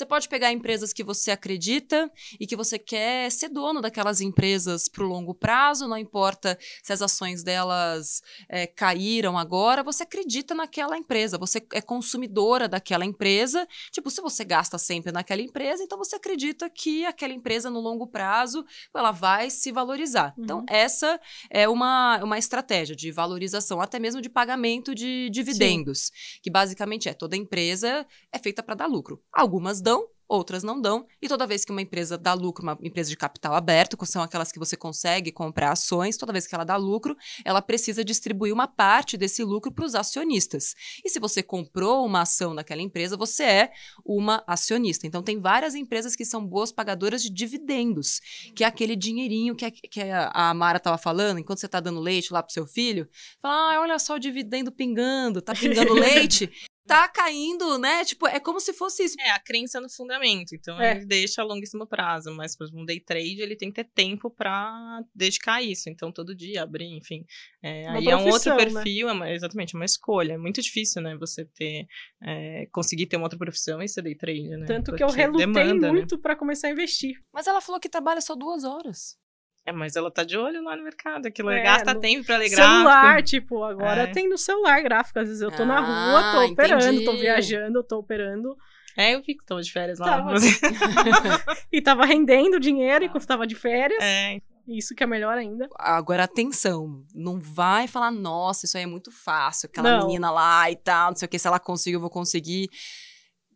Você 0.00 0.06
pode 0.06 0.30
pegar 0.30 0.50
empresas 0.50 0.94
que 0.94 1.04
você 1.04 1.30
acredita 1.30 2.10
e 2.40 2.46
que 2.46 2.56
você 2.56 2.78
quer 2.78 3.30
ser 3.30 3.50
dono 3.50 3.82
daquelas 3.82 4.22
empresas 4.22 4.88
para 4.88 5.04
o 5.04 5.06
longo 5.06 5.34
prazo, 5.34 5.86
não 5.86 5.98
importa 5.98 6.58
se 6.82 6.90
as 6.90 7.02
ações 7.02 7.42
delas 7.42 8.22
é, 8.48 8.66
caíram 8.66 9.36
agora, 9.36 9.82
você 9.82 10.04
acredita 10.04 10.54
naquela 10.54 10.96
empresa, 10.96 11.36
você 11.36 11.60
é 11.74 11.82
consumidora 11.82 12.66
daquela 12.66 13.04
empresa. 13.04 13.68
Tipo, 13.92 14.10
se 14.10 14.22
você 14.22 14.42
gasta 14.42 14.78
sempre 14.78 15.12
naquela 15.12 15.42
empresa, 15.42 15.82
então 15.82 15.98
você 15.98 16.16
acredita 16.16 16.70
que 16.70 17.04
aquela 17.04 17.34
empresa 17.34 17.68
no 17.68 17.78
longo 17.78 18.06
prazo 18.06 18.64
ela 18.96 19.12
vai 19.12 19.50
se 19.50 19.70
valorizar. 19.70 20.32
Uhum. 20.38 20.44
Então, 20.44 20.64
essa 20.66 21.20
é 21.50 21.68
uma, 21.68 22.24
uma 22.24 22.38
estratégia 22.38 22.96
de 22.96 23.12
valorização, 23.12 23.82
até 23.82 23.98
mesmo 23.98 24.22
de 24.22 24.30
pagamento 24.30 24.94
de 24.94 25.28
dividendos, 25.28 26.10
que 26.42 26.50
basicamente 26.50 27.06
é 27.06 27.12
toda 27.12 27.36
empresa 27.36 28.06
é 28.32 28.38
feita 28.38 28.62
para 28.62 28.76
dar 28.76 28.86
lucro. 28.86 29.22
Algumas 29.30 29.82
dão, 29.89 29.89
outras 30.30 30.62
não 30.62 30.80
dão, 30.80 31.04
e 31.20 31.26
toda 31.26 31.46
vez 31.46 31.64
que 31.64 31.72
uma 31.72 31.82
empresa 31.82 32.16
dá 32.16 32.32
lucro, 32.32 32.62
uma 32.62 32.78
empresa 32.80 33.10
de 33.10 33.16
capital 33.16 33.52
aberto, 33.52 33.96
que 33.96 34.06
são 34.06 34.22
aquelas 34.22 34.52
que 34.52 34.60
você 34.60 34.76
consegue 34.76 35.32
comprar 35.32 35.72
ações, 35.72 36.16
toda 36.16 36.32
vez 36.32 36.46
que 36.46 36.54
ela 36.54 36.62
dá 36.62 36.76
lucro, 36.76 37.16
ela 37.44 37.60
precisa 37.60 38.04
distribuir 38.04 38.54
uma 38.54 38.68
parte 38.68 39.16
desse 39.16 39.42
lucro 39.42 39.72
para 39.72 39.84
os 39.84 39.96
acionistas. 39.96 40.76
E 41.04 41.10
se 41.10 41.18
você 41.18 41.42
comprou 41.42 42.06
uma 42.06 42.22
ação 42.22 42.54
naquela 42.54 42.80
empresa, 42.80 43.16
você 43.16 43.42
é 43.42 43.72
uma 44.04 44.44
acionista. 44.46 45.04
Então, 45.04 45.20
tem 45.20 45.40
várias 45.40 45.74
empresas 45.74 46.14
que 46.14 46.24
são 46.24 46.46
boas 46.46 46.70
pagadoras 46.70 47.22
de 47.22 47.30
dividendos, 47.30 48.20
que 48.54 48.62
é 48.62 48.66
aquele 48.68 48.94
dinheirinho 48.94 49.56
que 49.56 49.64
a, 49.64 49.70
que 49.70 50.00
a 50.00 50.54
Mara 50.54 50.76
estava 50.76 50.96
falando, 50.96 51.40
enquanto 51.40 51.58
você 51.58 51.66
está 51.66 51.80
dando 51.80 51.98
leite 51.98 52.32
lá 52.32 52.40
para 52.40 52.52
seu 52.52 52.66
filho, 52.66 53.08
fala, 53.42 53.74
ah, 53.74 53.80
olha 53.80 53.98
só 53.98 54.14
o 54.14 54.18
dividendo 54.18 54.70
pingando, 54.70 55.42
tá 55.42 55.54
pingando 55.54 55.92
leite, 55.94 56.48
tá 56.90 57.08
caindo, 57.08 57.78
né? 57.78 58.04
Tipo, 58.04 58.26
é 58.26 58.40
como 58.40 58.58
se 58.60 58.72
fosse 58.72 59.04
isso. 59.04 59.16
É, 59.20 59.30
a 59.30 59.38
crença 59.38 59.80
no 59.80 59.88
fundamento. 59.88 60.54
Então, 60.54 60.80
É. 60.80 60.92
ele 60.96 61.06
deixa 61.06 61.42
a 61.42 61.44
longuíssimo 61.44 61.86
prazo. 61.86 62.34
Mas, 62.34 62.56
por 62.56 62.64
exemplo, 62.64 62.82
um 62.82 62.84
day 62.84 62.98
trade, 63.00 63.40
ele 63.40 63.56
tem 63.56 63.70
que 63.70 63.82
ter 63.82 63.90
tempo 63.94 64.30
para 64.30 65.02
dedicar 65.14 65.54
a 65.54 65.62
isso. 65.62 65.88
Então, 65.88 66.10
todo 66.10 66.34
dia 66.34 66.62
abrir, 66.62 66.86
enfim. 66.96 67.24
É, 67.62 67.88
aí 67.88 68.08
é 68.08 68.16
um 68.16 68.28
outro 68.28 68.54
né? 68.56 68.64
perfil, 68.64 69.08
é 69.08 69.12
uma- 69.12 69.30
exatamente, 69.30 69.74
uma 69.74 69.84
escolha. 69.84 70.32
É 70.34 70.38
muito 70.38 70.60
difícil, 70.60 71.00
né? 71.02 71.16
Você 71.18 71.44
ter, 71.44 71.86
é, 72.22 72.66
conseguir 72.72 73.06
ter 73.06 73.16
uma 73.16 73.24
outra 73.26 73.38
profissão 73.38 73.80
e 73.82 73.88
ser 73.88 74.02
day 74.02 74.14
trade, 74.16 74.48
né? 74.48 74.66
Tanto 74.66 74.94
que 74.94 75.02
eu 75.02 75.06
Porque 75.08 75.20
relutei 75.20 75.46
demanda, 75.46 75.86
né? 75.86 75.92
muito 75.92 76.18
pra 76.18 76.34
começar 76.34 76.68
a 76.68 76.70
investir. 76.70 77.14
Mas 77.32 77.46
ela 77.46 77.60
falou 77.60 77.80
que 77.80 77.88
trabalha 77.88 78.20
só 78.20 78.34
duas 78.34 78.64
horas. 78.64 79.16
É, 79.66 79.72
mas 79.72 79.94
ela 79.94 80.10
tá 80.10 80.24
de 80.24 80.36
olho 80.38 80.62
lá 80.64 80.74
no 80.76 80.82
mercado. 80.82 81.26
Aquilo 81.26 81.50
É, 81.50 81.62
gasta 81.62 81.94
no 81.94 82.00
tempo 82.00 82.24
pra 82.24 82.38
ler 82.38 82.48
celular, 82.48 83.02
gráfico. 83.02 83.22
tipo, 83.28 83.62
agora 83.62 84.02
É. 84.02 84.06
tem 84.08 84.28
no 84.28 84.38
celular 84.38 84.82
gráfico. 84.82 85.18
Às 85.18 85.28
vezes 85.28 85.42
eu 85.42 85.50
tô 85.50 85.64
na 85.64 85.78
Ah, 85.78 85.80
rua, 85.80 86.46
tô 86.46 86.52
operando, 86.52 86.82
tô 86.96 87.02
entendi. 87.10 87.20
viajando, 87.20 87.82
tô 87.84 87.98
operando. 87.98 88.56
É, 88.96 89.14
eu 89.14 89.20
vi 89.22 89.34
que 89.36 89.44
tava 89.44 89.62
de 89.62 89.70
férias 89.72 89.98
lá. 89.98 90.06
Tava. 90.06 90.34
E 91.72 91.80
tava 91.80 92.04
rendendo 92.04 92.58
dinheiro 92.58 93.04
enquanto 93.04 93.26
tava 93.26 93.46
de 93.46 93.54
férias. 93.54 94.02
É, 94.02 94.40
Isso 94.66 94.94
que 94.94 95.02
é 95.02 95.06
melhor 95.06 95.36
ainda. 95.36 95.68
Agora, 95.78 96.24
atenção, 96.24 97.02
não 97.14 97.38
vai 97.40 97.86
falar, 97.88 98.10
nossa, 98.10 98.66
isso 98.66 98.76
aí 98.76 98.84
é 98.84 98.86
muito 98.86 99.10
fácil, 99.10 99.68
aquela 99.68 99.98
Não. 99.98 100.06
menina 100.06 100.30
lá 100.30 100.70
e 100.70 100.76
tal, 100.76 101.10
não 101.10 101.16
sei 101.16 101.26
o 101.26 101.28
que, 101.28 101.38
se 101.38 101.46
ela 101.48 101.58
conseguir, 101.58 101.96
eu 101.96 102.00
vou 102.00 102.10
conseguir. 102.10 102.68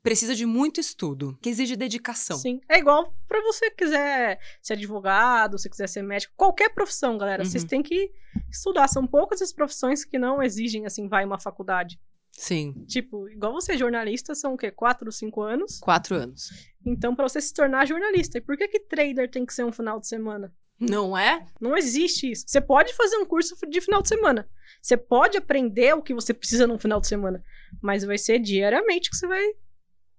Precisa 0.05 0.35
de 0.35 0.45
muito 0.45 0.79
estudo, 0.79 1.35
que 1.41 1.49
exige 1.49 1.77
dedicação. 1.77 2.37
Sim. 2.37 2.61
É 2.69 2.79
igual 2.79 3.17
pra 3.27 3.41
você 3.41 3.71
quiser 3.71 4.39
ser 4.61 4.75
advogado, 4.75 5.59
se 5.59 5.71
quiser 5.71 5.89
ser 5.89 6.03
médico, 6.03 6.35
qualquer 6.37 6.69
profissão, 6.75 7.17
galera. 7.17 7.43
Uhum. 7.43 7.49
Vocês 7.49 7.65
têm 7.65 7.83
que 7.83 8.13
estudar. 8.51 8.87
São 8.87 9.07
poucas 9.07 9.41
as 9.41 9.51
profissões 9.51 10.05
que 10.05 10.19
não 10.19 10.43
exigem, 10.43 10.85
assim, 10.85 11.09
vai 11.09 11.25
uma 11.25 11.41
faculdade. 11.41 11.99
Sim, 12.31 12.85
Tipo, 12.87 13.31
igual 13.31 13.55
você, 13.55 13.79
jornalista, 13.79 14.35
são 14.35 14.53
o 14.53 14.57
quê? 14.59 14.71
Quatro, 14.71 15.11
cinco 15.11 15.41
anos? 15.41 15.79
quatro 15.79 16.17
anos. 16.17 16.51
Então, 16.85 17.15
pra 17.17 17.27
você 17.27 17.41
se 17.41 17.55
tornar 17.55 17.87
jornalista. 17.87 18.37
E 18.37 18.43
por 18.43 18.59
que 18.59 18.69
que 18.69 18.81
trader 18.81 19.31
tem 19.31 19.47
que 19.47 19.55
ser 19.55 19.65
um 19.65 19.73
final 19.73 19.99
de 19.99 20.07
semana? 20.07 20.53
Não 20.79 21.17
é? 21.17 21.47
Não 21.59 21.75
existe 21.75 22.31
isso. 22.31 22.45
Você 22.47 22.61
pode 22.61 22.93
fazer 22.93 23.17
um 23.17 23.25
curso 23.25 23.57
de 23.67 23.81
final 23.81 24.03
de 24.03 24.09
semana. 24.09 24.47
Você 24.83 24.99
pode 24.99 25.39
aprender 25.39 25.95
o 25.95 26.03
que 26.03 26.13
você 26.13 26.35
precisa 26.35 26.67
no 26.67 26.79
final 26.79 27.01
de 27.01 27.07
semana. 27.07 27.43
Mas 27.81 28.05
vai 28.05 28.19
ser 28.19 28.39
diariamente 28.39 29.09
que 29.09 29.17
você 29.17 29.27
vai 29.27 29.43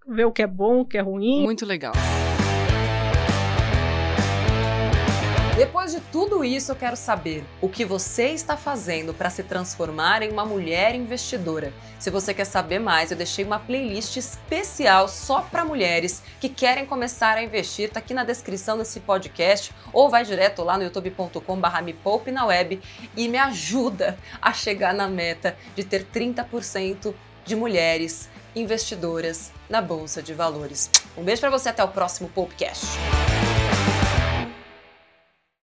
ver 0.07 0.25
o 0.25 0.31
que 0.31 0.41
é 0.41 0.47
bom, 0.47 0.81
o 0.81 0.85
que 0.85 0.97
é 0.97 1.01
ruim. 1.01 1.43
Muito 1.43 1.65
legal. 1.65 1.93
Depois 5.55 5.93
de 5.93 6.01
tudo 6.01 6.43
isso, 6.43 6.73
eu 6.73 6.75
quero 6.75 6.97
saber 6.97 7.41
o 7.61 7.69
que 7.69 7.85
você 7.85 8.31
está 8.31 8.57
fazendo 8.57 9.13
para 9.13 9.29
se 9.29 9.41
transformar 9.41 10.21
em 10.21 10.29
uma 10.29 10.43
mulher 10.43 10.93
investidora. 10.93 11.71
Se 11.97 12.09
você 12.09 12.33
quer 12.33 12.43
saber 12.43 12.77
mais, 12.77 13.09
eu 13.09 13.15
deixei 13.15 13.45
uma 13.45 13.57
playlist 13.57 14.17
especial 14.17 15.07
só 15.07 15.39
para 15.39 15.63
mulheres 15.63 16.21
que 16.41 16.49
querem 16.49 16.85
começar 16.85 17.37
a 17.37 17.43
investir. 17.43 17.89
Tá 17.89 17.99
aqui 18.01 18.13
na 18.13 18.25
descrição 18.25 18.77
desse 18.77 18.99
podcast 18.99 19.73
ou 19.93 20.09
vai 20.09 20.25
direto 20.25 20.61
lá 20.61 20.77
no 20.77 20.83
youtube.com/barra 20.83 21.81
me 21.81 21.93
poupe 21.93 22.31
na 22.31 22.45
web 22.45 22.81
e 23.15 23.29
me 23.29 23.37
ajuda 23.37 24.17
a 24.41 24.51
chegar 24.51 24.93
na 24.93 25.07
meta 25.07 25.55
de 25.73 25.85
ter 25.85 26.03
30% 26.03 27.15
de 27.45 27.55
mulheres 27.55 28.29
investidoras 28.55 29.51
na 29.69 29.81
bolsa 29.81 30.21
de 30.21 30.33
valores. 30.33 30.89
Um 31.17 31.23
beijo 31.23 31.41
para 31.41 31.49
você 31.49 31.69
até 31.69 31.83
o 31.83 31.89
próximo 31.89 32.29
podcast. 32.29 32.85